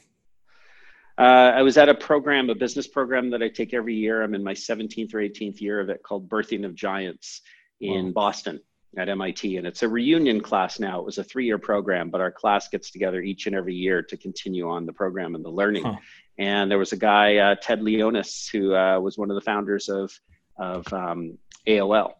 [1.17, 4.23] Uh, I was at a program, a business program that I take every year.
[4.23, 7.41] I'm in my 17th or 18th year of it called Birthing of Giants
[7.81, 8.11] in wow.
[8.13, 8.61] Boston
[8.97, 10.99] at MIT, and it's a reunion class now.
[10.99, 14.17] It was a three-year program, but our class gets together each and every year to
[14.17, 15.83] continue on the program and the learning.
[15.83, 15.95] Huh.
[16.37, 19.89] And there was a guy, uh, Ted Leonsis, who uh, was one of the founders
[19.89, 20.11] of
[20.57, 22.13] of um, AOL,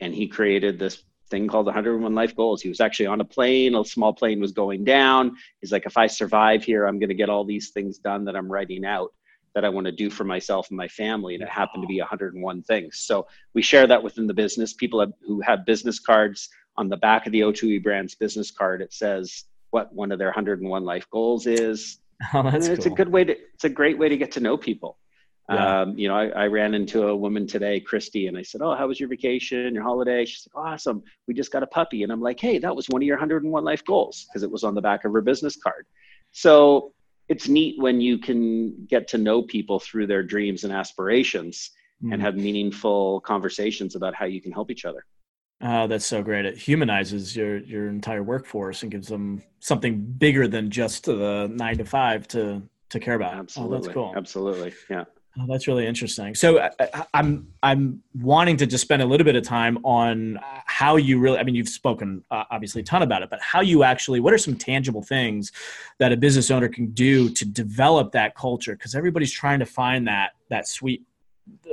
[0.00, 2.62] and he created this thing called 101 Life Goals.
[2.62, 3.74] He was actually on a plane.
[3.74, 5.36] A small plane was going down.
[5.60, 8.34] He's like, if I survive here, I'm going to get all these things done that
[8.34, 9.12] I'm writing out
[9.58, 11.34] that I want to do for myself and my family.
[11.34, 13.00] And it happened to be 101 things.
[13.00, 14.72] So we share that within the business.
[14.72, 18.80] People have, who have business cards on the back of the O2E Brands business card,
[18.80, 21.98] it says what one of their 101 life goals is.
[22.34, 22.92] Oh, that's it's cool.
[22.92, 24.98] a good way to, it's a great way to get to know people.
[25.48, 25.82] Yeah.
[25.82, 28.74] Um, you know, I, I, ran into a woman today, Christy, and I said, "Oh,
[28.74, 31.04] how was your vacation, your holiday?" She's like, "Awesome.
[31.28, 33.64] We just got a puppy." And I'm like, "Hey, that was one of your 101
[33.64, 35.86] life goals because it was on the back of her business card."
[36.32, 36.92] So
[37.28, 41.70] it's neat when you can get to know people through their dreams and aspirations
[42.02, 42.12] mm.
[42.12, 45.04] and have meaningful conversations about how you can help each other.
[45.60, 46.46] Oh, that's so great.
[46.46, 51.78] It humanizes your your entire workforce and gives them something bigger than just the nine
[51.78, 53.34] to five to to care about.
[53.34, 53.76] Absolutely.
[53.76, 54.12] Oh, that's cool.
[54.16, 54.72] Absolutely.
[54.88, 55.04] Yeah.
[55.40, 56.34] Oh, that's really interesting.
[56.34, 60.96] So I, I'm I'm wanting to just spend a little bit of time on how
[60.96, 61.38] you really.
[61.38, 64.20] I mean, you've spoken uh, obviously a ton about it, but how you actually.
[64.20, 65.52] What are some tangible things
[65.98, 68.72] that a business owner can do to develop that culture?
[68.72, 71.04] Because everybody's trying to find that that sweet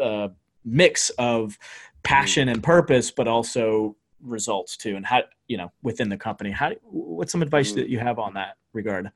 [0.01, 0.27] uh,
[0.63, 1.57] mix of
[2.03, 4.95] passion and purpose, but also results too.
[4.95, 6.51] And how you know within the company.
[6.51, 7.75] How what's some advice mm.
[7.75, 9.09] that you have on that regard?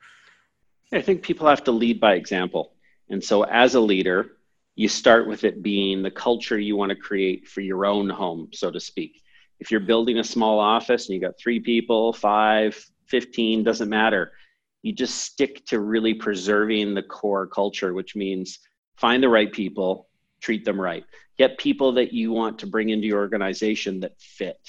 [0.92, 2.74] I think people have to lead by example.
[3.10, 4.38] And so, as a leader,
[4.80, 8.48] you start with it being the culture you want to create for your own home,
[8.54, 9.22] so to speak.
[9.60, 14.32] If you're building a small office and you got three people, five, 15, doesn't matter.
[14.82, 18.60] You just stick to really preserving the core culture, which means
[18.96, 20.08] find the right people,
[20.40, 21.04] treat them right.
[21.38, 24.62] Get people that you want to bring into your organization that fit.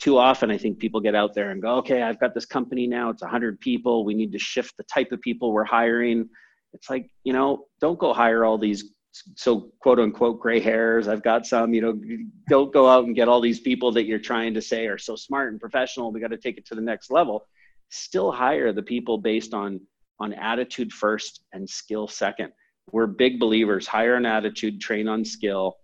[0.00, 2.88] Too often, I think people get out there and go, okay, I've got this company
[2.88, 4.04] now, it's 100 people.
[4.04, 6.28] We need to shift the type of people we're hiring.
[6.72, 11.06] It's like, you know, don't go hire all these so quote unquote gray hairs.
[11.08, 12.00] I've got some you know
[12.48, 15.16] don't go out and get all these people that you're trying to say are so
[15.16, 16.12] smart and professional.
[16.12, 17.46] We got to take it to the next level.
[17.90, 19.80] Still hire the people based on
[20.18, 22.52] on attitude first and skill second.
[22.90, 23.86] We're big believers.
[23.86, 25.76] Hire an attitude train on skill.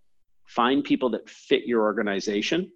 [0.47, 2.71] Find people that fit your organization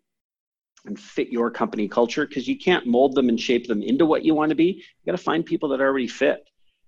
[0.86, 4.24] and fit your company culture because you can't mold them and shape them into what
[4.24, 4.66] you want to be.
[4.66, 6.46] You got to find people that already fit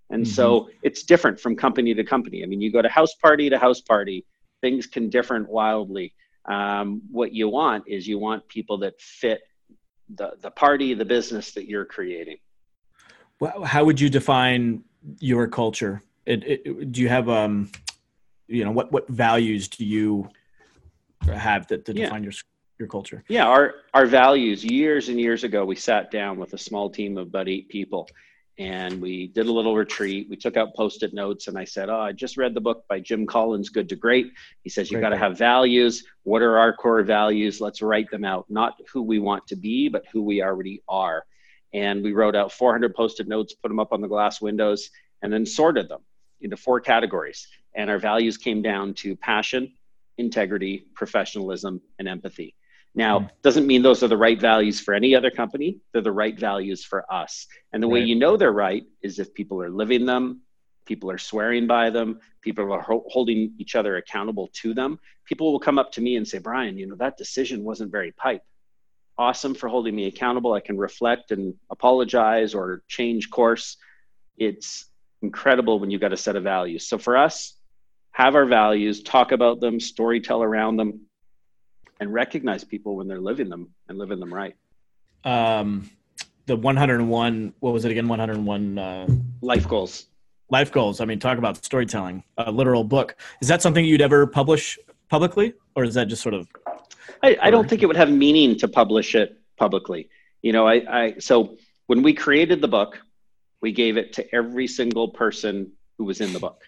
[0.10, 0.32] and mm-hmm.
[0.32, 2.44] so it's different from company to company.
[2.44, 4.26] I mean, you go to house party to house party,
[4.62, 6.13] things can differ wildly.
[6.46, 9.41] Um, what you want is you want people that fit
[10.15, 12.38] the, the party, the business that you're creating.
[13.39, 14.84] Well, how would you define
[15.20, 16.03] your culture?
[16.26, 17.72] It, it, do you have, um,
[18.47, 20.30] you know, what, what values do you
[21.28, 22.06] have that, to yeah.
[22.06, 22.34] define your,
[22.78, 23.24] your culture?
[23.28, 27.18] Yeah, our, our values years and years ago, we sat down with a small team
[27.18, 28.08] of about eight people
[28.58, 30.28] and we did a little retreat.
[30.30, 32.99] We took out post-it notes, and I said, "Oh, I just read the book by
[32.99, 34.32] Jim Collins, Good to Great."
[34.64, 36.06] He says You've got to have values.
[36.24, 37.60] What are our core values?
[37.60, 38.45] Let's write them out.
[38.49, 41.26] Not who we want to be, but who we already are.
[41.74, 44.89] and we wrote out 400 post-it notes, put them up on the glass windows,
[45.22, 45.99] and then sorted them
[46.39, 47.47] into four categories.
[47.76, 49.74] And our values came down to passion,
[50.18, 52.56] integrity, professionalism, and empathy.
[52.96, 53.30] Now, mm.
[53.43, 55.80] doesn't mean those are the right values for any other company.
[55.91, 57.46] They're the right values for us.
[57.74, 57.93] And the right.
[57.93, 60.41] way you know they're right is if people are living them,
[60.86, 65.00] people are swearing by them, people are ho- holding each other accountable to them.
[65.26, 68.12] People will come up to me and say, Brian, you know, that decision wasn't very
[68.14, 68.43] pipe.
[69.18, 70.54] Awesome for holding me accountable.
[70.54, 73.78] I can reflect and apologize or change course.
[74.38, 74.86] It's
[75.22, 76.88] incredible when you've got a set of values.
[76.88, 77.58] So for us,
[78.12, 81.05] have our values, talk about them, story tell around them,
[82.00, 84.56] and recognize people when they're living them and living them right.
[85.24, 85.89] Um,
[86.46, 88.08] the 101, what was it again?
[88.08, 89.08] 101 uh,
[89.41, 90.08] life goals.
[90.52, 91.02] Life goals.
[91.02, 93.16] I mean, talk about storytelling, a literal book.
[93.41, 94.78] Is that something you'd ever publish
[95.10, 96.48] publicly, or is that just sort of?
[97.24, 100.10] I, I don't think it would have meaning to publish it publicly.
[100.43, 103.00] You know, I, I so when we created the book,
[103.62, 106.62] we gave it to every single person who was in the book.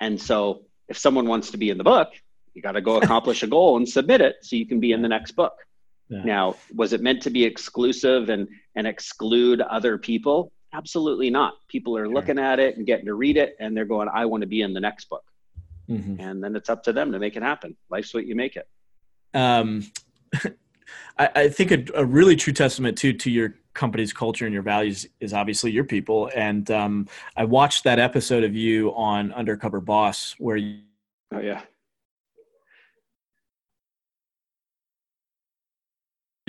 [0.00, 2.10] And so if someone wants to be in the book,
[2.54, 5.02] you got to go accomplish a goal and submit it so you can be in
[5.02, 5.54] the next book.
[6.08, 6.22] Yeah.
[6.24, 10.52] Now, was it meant to be exclusive and and exclude other people?
[10.72, 11.54] Absolutely not.
[11.68, 14.42] People are looking at it and getting to read it, and they're going, "I want
[14.42, 15.24] to be in the next book."
[15.88, 16.20] Mm-hmm.
[16.20, 17.76] And then it's up to them to make it happen.
[17.90, 18.68] Life's what you make it.
[19.34, 19.90] Um,
[21.18, 24.62] I, I, think a, a, really true testament to to your company's culture and your
[24.62, 26.30] values is obviously your people.
[26.34, 30.80] And um, I watched that episode of you on Undercover Boss where you.
[31.32, 31.62] Oh yeah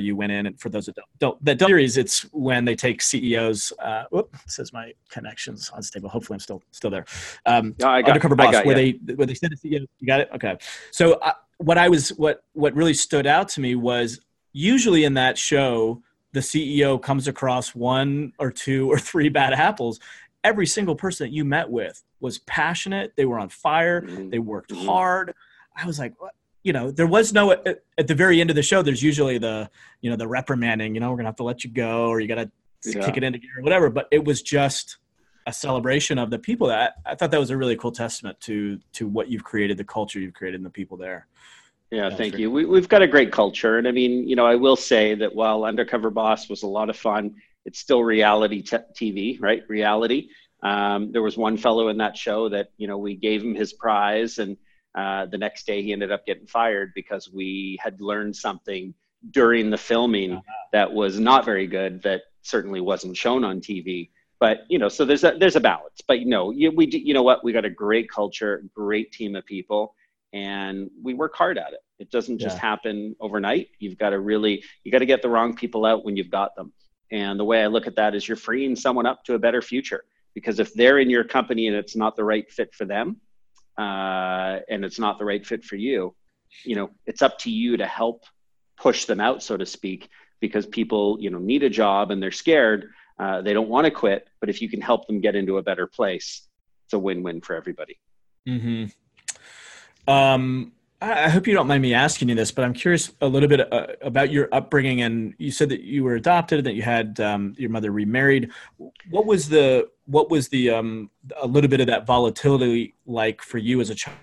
[0.01, 2.75] you went in and for those that don't, don't that don't series it's when they
[2.75, 7.05] take ceos uh whoop says my connections unstable hopefully i'm still still there.
[7.45, 8.93] Um no, I got, undercover boss got, where yeah.
[9.07, 10.29] they where they send a ceo you got it?
[10.33, 10.57] Okay.
[10.91, 14.19] So uh, what i was what what really stood out to me was
[14.53, 19.99] usually in that show the ceo comes across one or two or three bad apples.
[20.43, 23.13] Every single person that you met with was passionate.
[23.17, 24.01] They were on fire.
[24.01, 24.29] Mm-hmm.
[24.29, 24.85] they worked mm-hmm.
[24.85, 25.33] hard.
[25.75, 26.33] I was like what
[26.63, 28.81] you know, there was no at, at, the very end of the show.
[28.81, 29.69] There's usually the
[30.01, 30.93] you know the reprimanding.
[30.93, 32.51] You know, we're gonna have to let you go, or you gotta
[32.85, 33.05] yeah.
[33.05, 33.89] kick it into gear, or whatever.
[33.89, 34.97] But it was just
[35.47, 38.79] a celebration of the people that I thought that was a really cool testament to
[38.93, 41.27] to what you've created, the culture you've created, and the people there.
[41.91, 42.51] Yeah, thank you.
[42.51, 45.33] We, we've got a great culture, and I mean, you know, I will say that
[45.33, 47.35] while Undercover Boss was a lot of fun,
[47.65, 49.63] it's still reality t- TV, right?
[49.67, 50.29] Reality.
[50.61, 53.73] Um, there was one fellow in that show that you know we gave him his
[53.73, 54.57] prize and
[54.95, 58.93] uh, the next day, he ended up getting fired because we had learned something
[59.31, 60.41] during the filming uh-huh.
[60.71, 62.01] that was not very good.
[62.03, 64.09] That certainly wasn't shown on TV.
[64.39, 66.01] But you know, so there's a there's a balance.
[66.07, 67.43] But you know, you, we you know what?
[67.43, 69.95] We got a great culture, great team of people,
[70.33, 71.79] and we work hard at it.
[71.99, 72.61] It doesn't just yeah.
[72.61, 73.67] happen overnight.
[73.79, 76.55] You've got to really you got to get the wrong people out when you've got
[76.55, 76.71] them.
[77.11, 79.61] And the way I look at that is you're freeing someone up to a better
[79.61, 80.03] future
[80.35, 83.17] because if they're in your company and it's not the right fit for them,
[83.83, 86.13] uh, and it's not the right fit for you,
[86.65, 88.19] you know, it's up to you to help
[88.85, 90.01] push them out, so to speak,
[90.39, 92.81] because people, you know, need a job and they're scared.
[93.17, 95.63] Uh, they don't want to quit, but if you can help them get into a
[95.69, 96.47] better place,
[96.85, 97.95] it's a win-win for everybody.
[98.45, 98.85] Hmm.
[100.07, 100.71] Um.
[101.01, 103.61] I hope you don't mind me asking you this, but I'm curious a little bit
[103.71, 105.01] uh, about your upbringing.
[105.01, 108.51] And you said that you were adopted, that you had um, your mother remarried.
[109.09, 113.57] What was the what was the um, a little bit of that volatility like for
[113.57, 114.17] you as a child?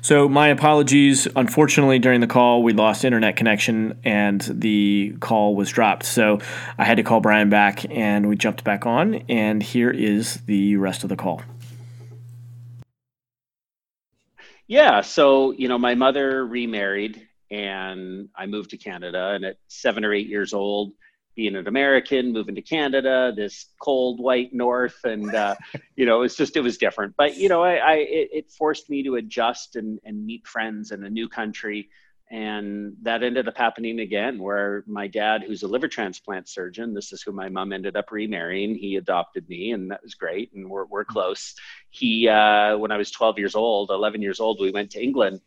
[0.00, 1.26] So my apologies.
[1.34, 6.04] Unfortunately, during the call, we lost internet connection and the call was dropped.
[6.04, 6.38] So
[6.78, 9.14] I had to call Brian back, and we jumped back on.
[9.28, 11.42] And here is the rest of the call.
[14.68, 15.00] Yeah.
[15.00, 19.32] So, you know, my mother remarried and I moved to Canada.
[19.34, 20.92] And at seven or eight years old,
[21.36, 25.54] being an American, moving to Canada, this cold white north, and uh,
[25.96, 27.14] you know, it's just it was different.
[27.16, 30.90] But you know, I, I it, it, forced me to adjust and and meet friends
[30.90, 31.90] in a new country,
[32.30, 34.38] and that ended up happening again.
[34.38, 38.10] Where my dad, who's a liver transplant surgeon, this is who my mom ended up
[38.10, 38.74] remarrying.
[38.74, 41.54] He adopted me, and that was great, and we're we're close.
[41.90, 45.40] He, uh, when I was 12 years old, 11 years old, we went to England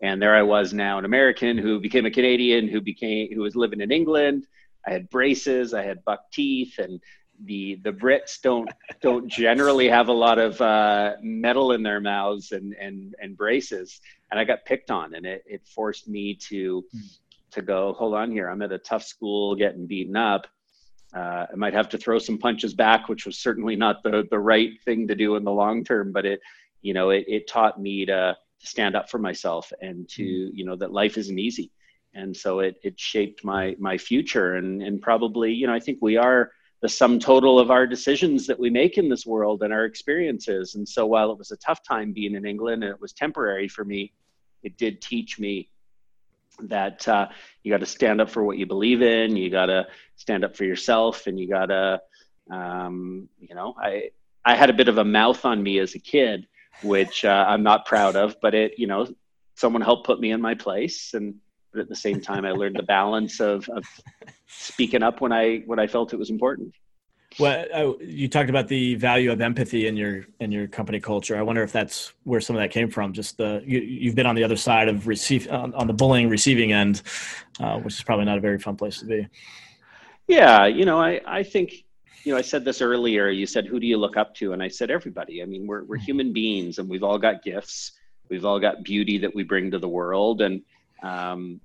[0.00, 3.54] and there I was now an American who became a Canadian who became who was
[3.54, 4.46] living in England
[4.86, 7.00] I had braces, I had buck teeth, and
[7.44, 8.68] the the Brits don't
[9.00, 14.00] don't generally have a lot of uh, metal in their mouths and and and braces,
[14.30, 16.84] and I got picked on, and it it forced me to
[17.52, 17.94] to go.
[17.94, 20.46] Hold on here, I'm at a tough school, getting beaten up.
[21.14, 24.38] Uh, I might have to throw some punches back, which was certainly not the the
[24.38, 26.40] right thing to do in the long term, but it
[26.82, 30.50] you know it it taught me to, to stand up for myself and to mm.
[30.54, 31.70] you know that life isn't easy
[32.14, 35.98] and so it it shaped my my future and and probably you know I think
[36.00, 36.50] we are
[36.82, 40.74] the sum total of our decisions that we make in this world and our experiences.
[40.74, 43.68] And so while it was a tough time being in England and it was temporary
[43.68, 44.12] for me,
[44.62, 45.70] it did teach me
[46.60, 47.28] that uh,
[47.62, 49.34] you got to stand up for what you believe in.
[49.34, 49.86] You got to
[50.16, 52.00] stand up for yourself, and you got to,
[52.50, 54.10] um, you know, I
[54.44, 56.46] I had a bit of a mouth on me as a kid,
[56.82, 59.06] which uh, I'm not proud of, but it, you know,
[59.54, 61.36] someone helped put me in my place, and
[61.74, 63.84] but at the same time, I learned the balance of, of
[64.46, 66.72] speaking up when I when I felt it was important.
[67.38, 71.36] Well, oh, you talked about the value of empathy in your in your company culture.
[71.36, 73.12] I wonder if that's where some of that came from.
[73.12, 76.28] Just the you, have been on the other side of receive on, on the bullying
[76.28, 77.02] receiving end,
[77.58, 79.26] uh, which is probably not a very fun place to be.
[80.28, 81.84] Yeah, you know, I I think
[82.22, 83.30] you know I said this earlier.
[83.30, 85.42] You said who do you look up to, and I said everybody.
[85.42, 86.04] I mean, we're we're mm-hmm.
[86.04, 87.92] human beings, and we've all got gifts.
[88.28, 90.62] We've all got beauty that we bring to the world, and
[91.04, 91.60] um,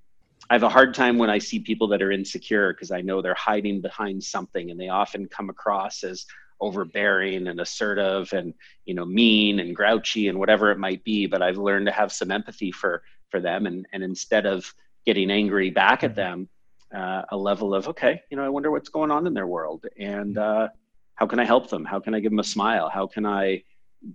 [0.49, 3.21] I have a hard time when I see people that are insecure because I know
[3.21, 6.25] they're hiding behind something and they often come across as
[6.61, 8.53] overbearing and assertive and
[8.85, 12.11] you know mean and grouchy and whatever it might be but I've learned to have
[12.11, 14.73] some empathy for for them and and instead of
[15.05, 16.15] getting angry back at mm-hmm.
[16.15, 16.49] them
[16.93, 19.85] uh, a level of okay you know I wonder what's going on in their world
[19.97, 20.67] and uh,
[21.15, 23.63] how can I help them how can I give them a smile how can I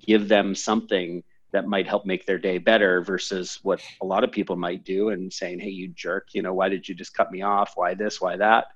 [0.07, 1.23] give them something
[1.55, 5.11] that might help make their day better versus what a lot of people might do
[5.11, 7.75] and saying, Hey, you jerk, you know, why did you just cut me off?
[7.77, 8.21] Why this?
[8.21, 8.67] Why that?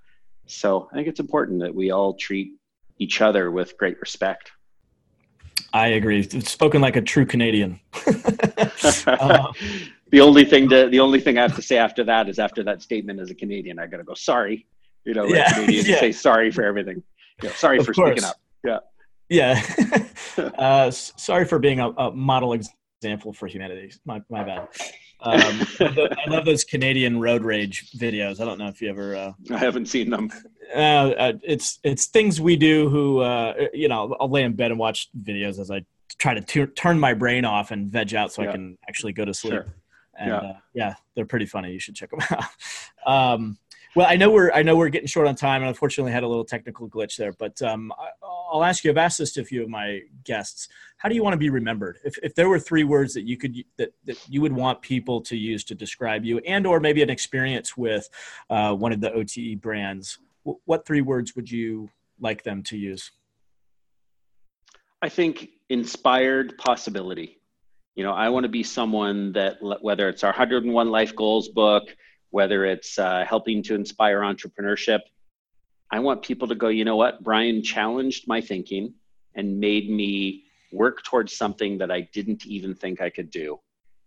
[0.47, 2.53] So I think it's important that we all treat
[3.01, 4.53] each other with great respect.
[5.72, 6.20] I agree.
[6.20, 7.81] It's spoken like a true Canadian.
[9.07, 9.53] uh,
[10.11, 12.62] the only thing to, the only thing I have to say after that is after
[12.62, 14.66] that statement as a Canadian, I got to go, sorry,
[15.05, 15.99] you know, yeah, Canadians yeah.
[15.99, 17.03] say sorry for everything.
[17.43, 18.12] You know, sorry of for course.
[18.12, 18.37] speaking up.
[18.64, 18.79] Yeah.
[19.29, 19.62] Yeah.
[20.59, 23.93] uh, sorry for being a, a, model example for humanity.
[24.05, 24.68] My, my bad.
[25.20, 28.41] Um, I love those Canadian road rage videos.
[28.41, 29.16] I don't know if you ever.
[29.16, 30.31] Uh, I haven't seen them.
[30.74, 32.89] Uh, uh, it's it's things we do.
[32.89, 35.85] Who uh, you know, I'll lay in bed and watch videos as I
[36.18, 38.51] try to t- turn my brain off and veg out so yeah.
[38.51, 39.55] I can actually go to sleep.
[39.55, 39.74] Sure.
[40.18, 40.37] And yeah.
[40.37, 40.95] Uh, yeah.
[41.14, 41.72] they're pretty funny.
[41.72, 42.20] You should check them
[43.07, 43.35] out.
[43.35, 43.59] Um,
[43.99, 46.28] well, I know we're I know we're getting short on time, and unfortunately had a
[46.28, 47.32] little technical glitch there.
[47.32, 48.11] But um, I,
[48.55, 48.92] will ask you.
[48.92, 50.68] I've asked this to a few of my guests.
[50.99, 51.99] How do you want to be remembered?
[52.05, 55.20] If, if there were three words that you could that, that you would want people
[55.22, 58.09] to use to describe you, and or maybe an experience with
[58.51, 61.90] uh, one of the O2E brands, w- what three words would you
[62.20, 63.11] like them to use?
[65.03, 67.40] I think inspired possibility.
[67.96, 71.96] You know, I want to be someone that whether it's our 101 Life Goals book
[72.31, 75.01] whether it's uh, helping to inspire entrepreneurship.
[75.91, 77.22] I want people to go, you know what?
[77.22, 78.95] Brian challenged my thinking
[79.35, 83.59] and made me work towards something that I didn't even think I could do.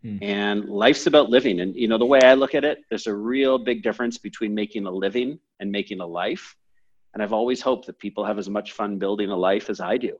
[0.06, 0.22] Mm.
[0.22, 1.62] And life's about living.
[1.62, 4.54] And, you know, the way I look at it, there's a real big difference between
[4.54, 6.56] making a living and making a life.
[7.14, 9.98] And I've always hoped that people have as much fun building a life as I
[9.98, 10.18] do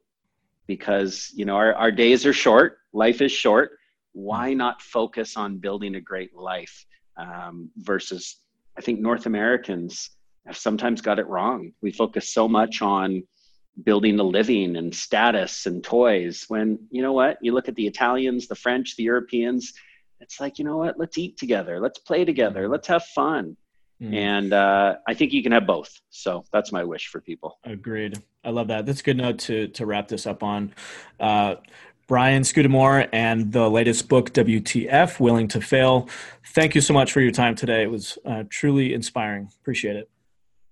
[0.68, 3.78] because, you know, our, our days are short, life is short.
[4.14, 4.58] Why hmm.
[4.58, 6.86] not focus on building a great life?
[7.18, 8.38] Um, versus
[8.78, 10.12] I think North Americans
[10.46, 11.74] have sometimes got it wrong.
[11.82, 13.24] We focus so much on
[13.84, 17.88] building a living and status and toys when you know what you look at the
[17.88, 19.74] Italians, the French, the Europeans.
[20.20, 21.00] It's like you know what?
[21.00, 21.80] Let's eat together.
[21.80, 22.68] Let's play together.
[22.68, 23.58] Let's have fun.
[24.02, 24.16] Mm.
[24.16, 25.92] And uh, I think you can have both.
[26.10, 27.60] So that's my wish for people.
[27.64, 28.18] Agreed.
[28.44, 28.86] I love that.
[28.88, 30.74] That's a good note to to wrap this up on.
[31.20, 31.56] Uh,
[32.12, 36.10] Brian Scudamore and the latest book, WTF Willing to Fail.
[36.48, 37.84] Thank you so much for your time today.
[37.84, 39.48] It was uh, truly inspiring.
[39.62, 40.10] Appreciate it.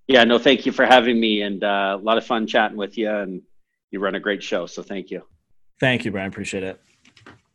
[0.06, 2.98] Yeah, no, thank you for having me and uh, a lot of fun chatting with
[2.98, 3.10] you.
[3.10, 3.42] And
[3.90, 4.66] you run a great show.
[4.66, 5.24] So thank you.
[5.80, 6.28] Thank you, Brian.
[6.28, 6.82] Appreciate it.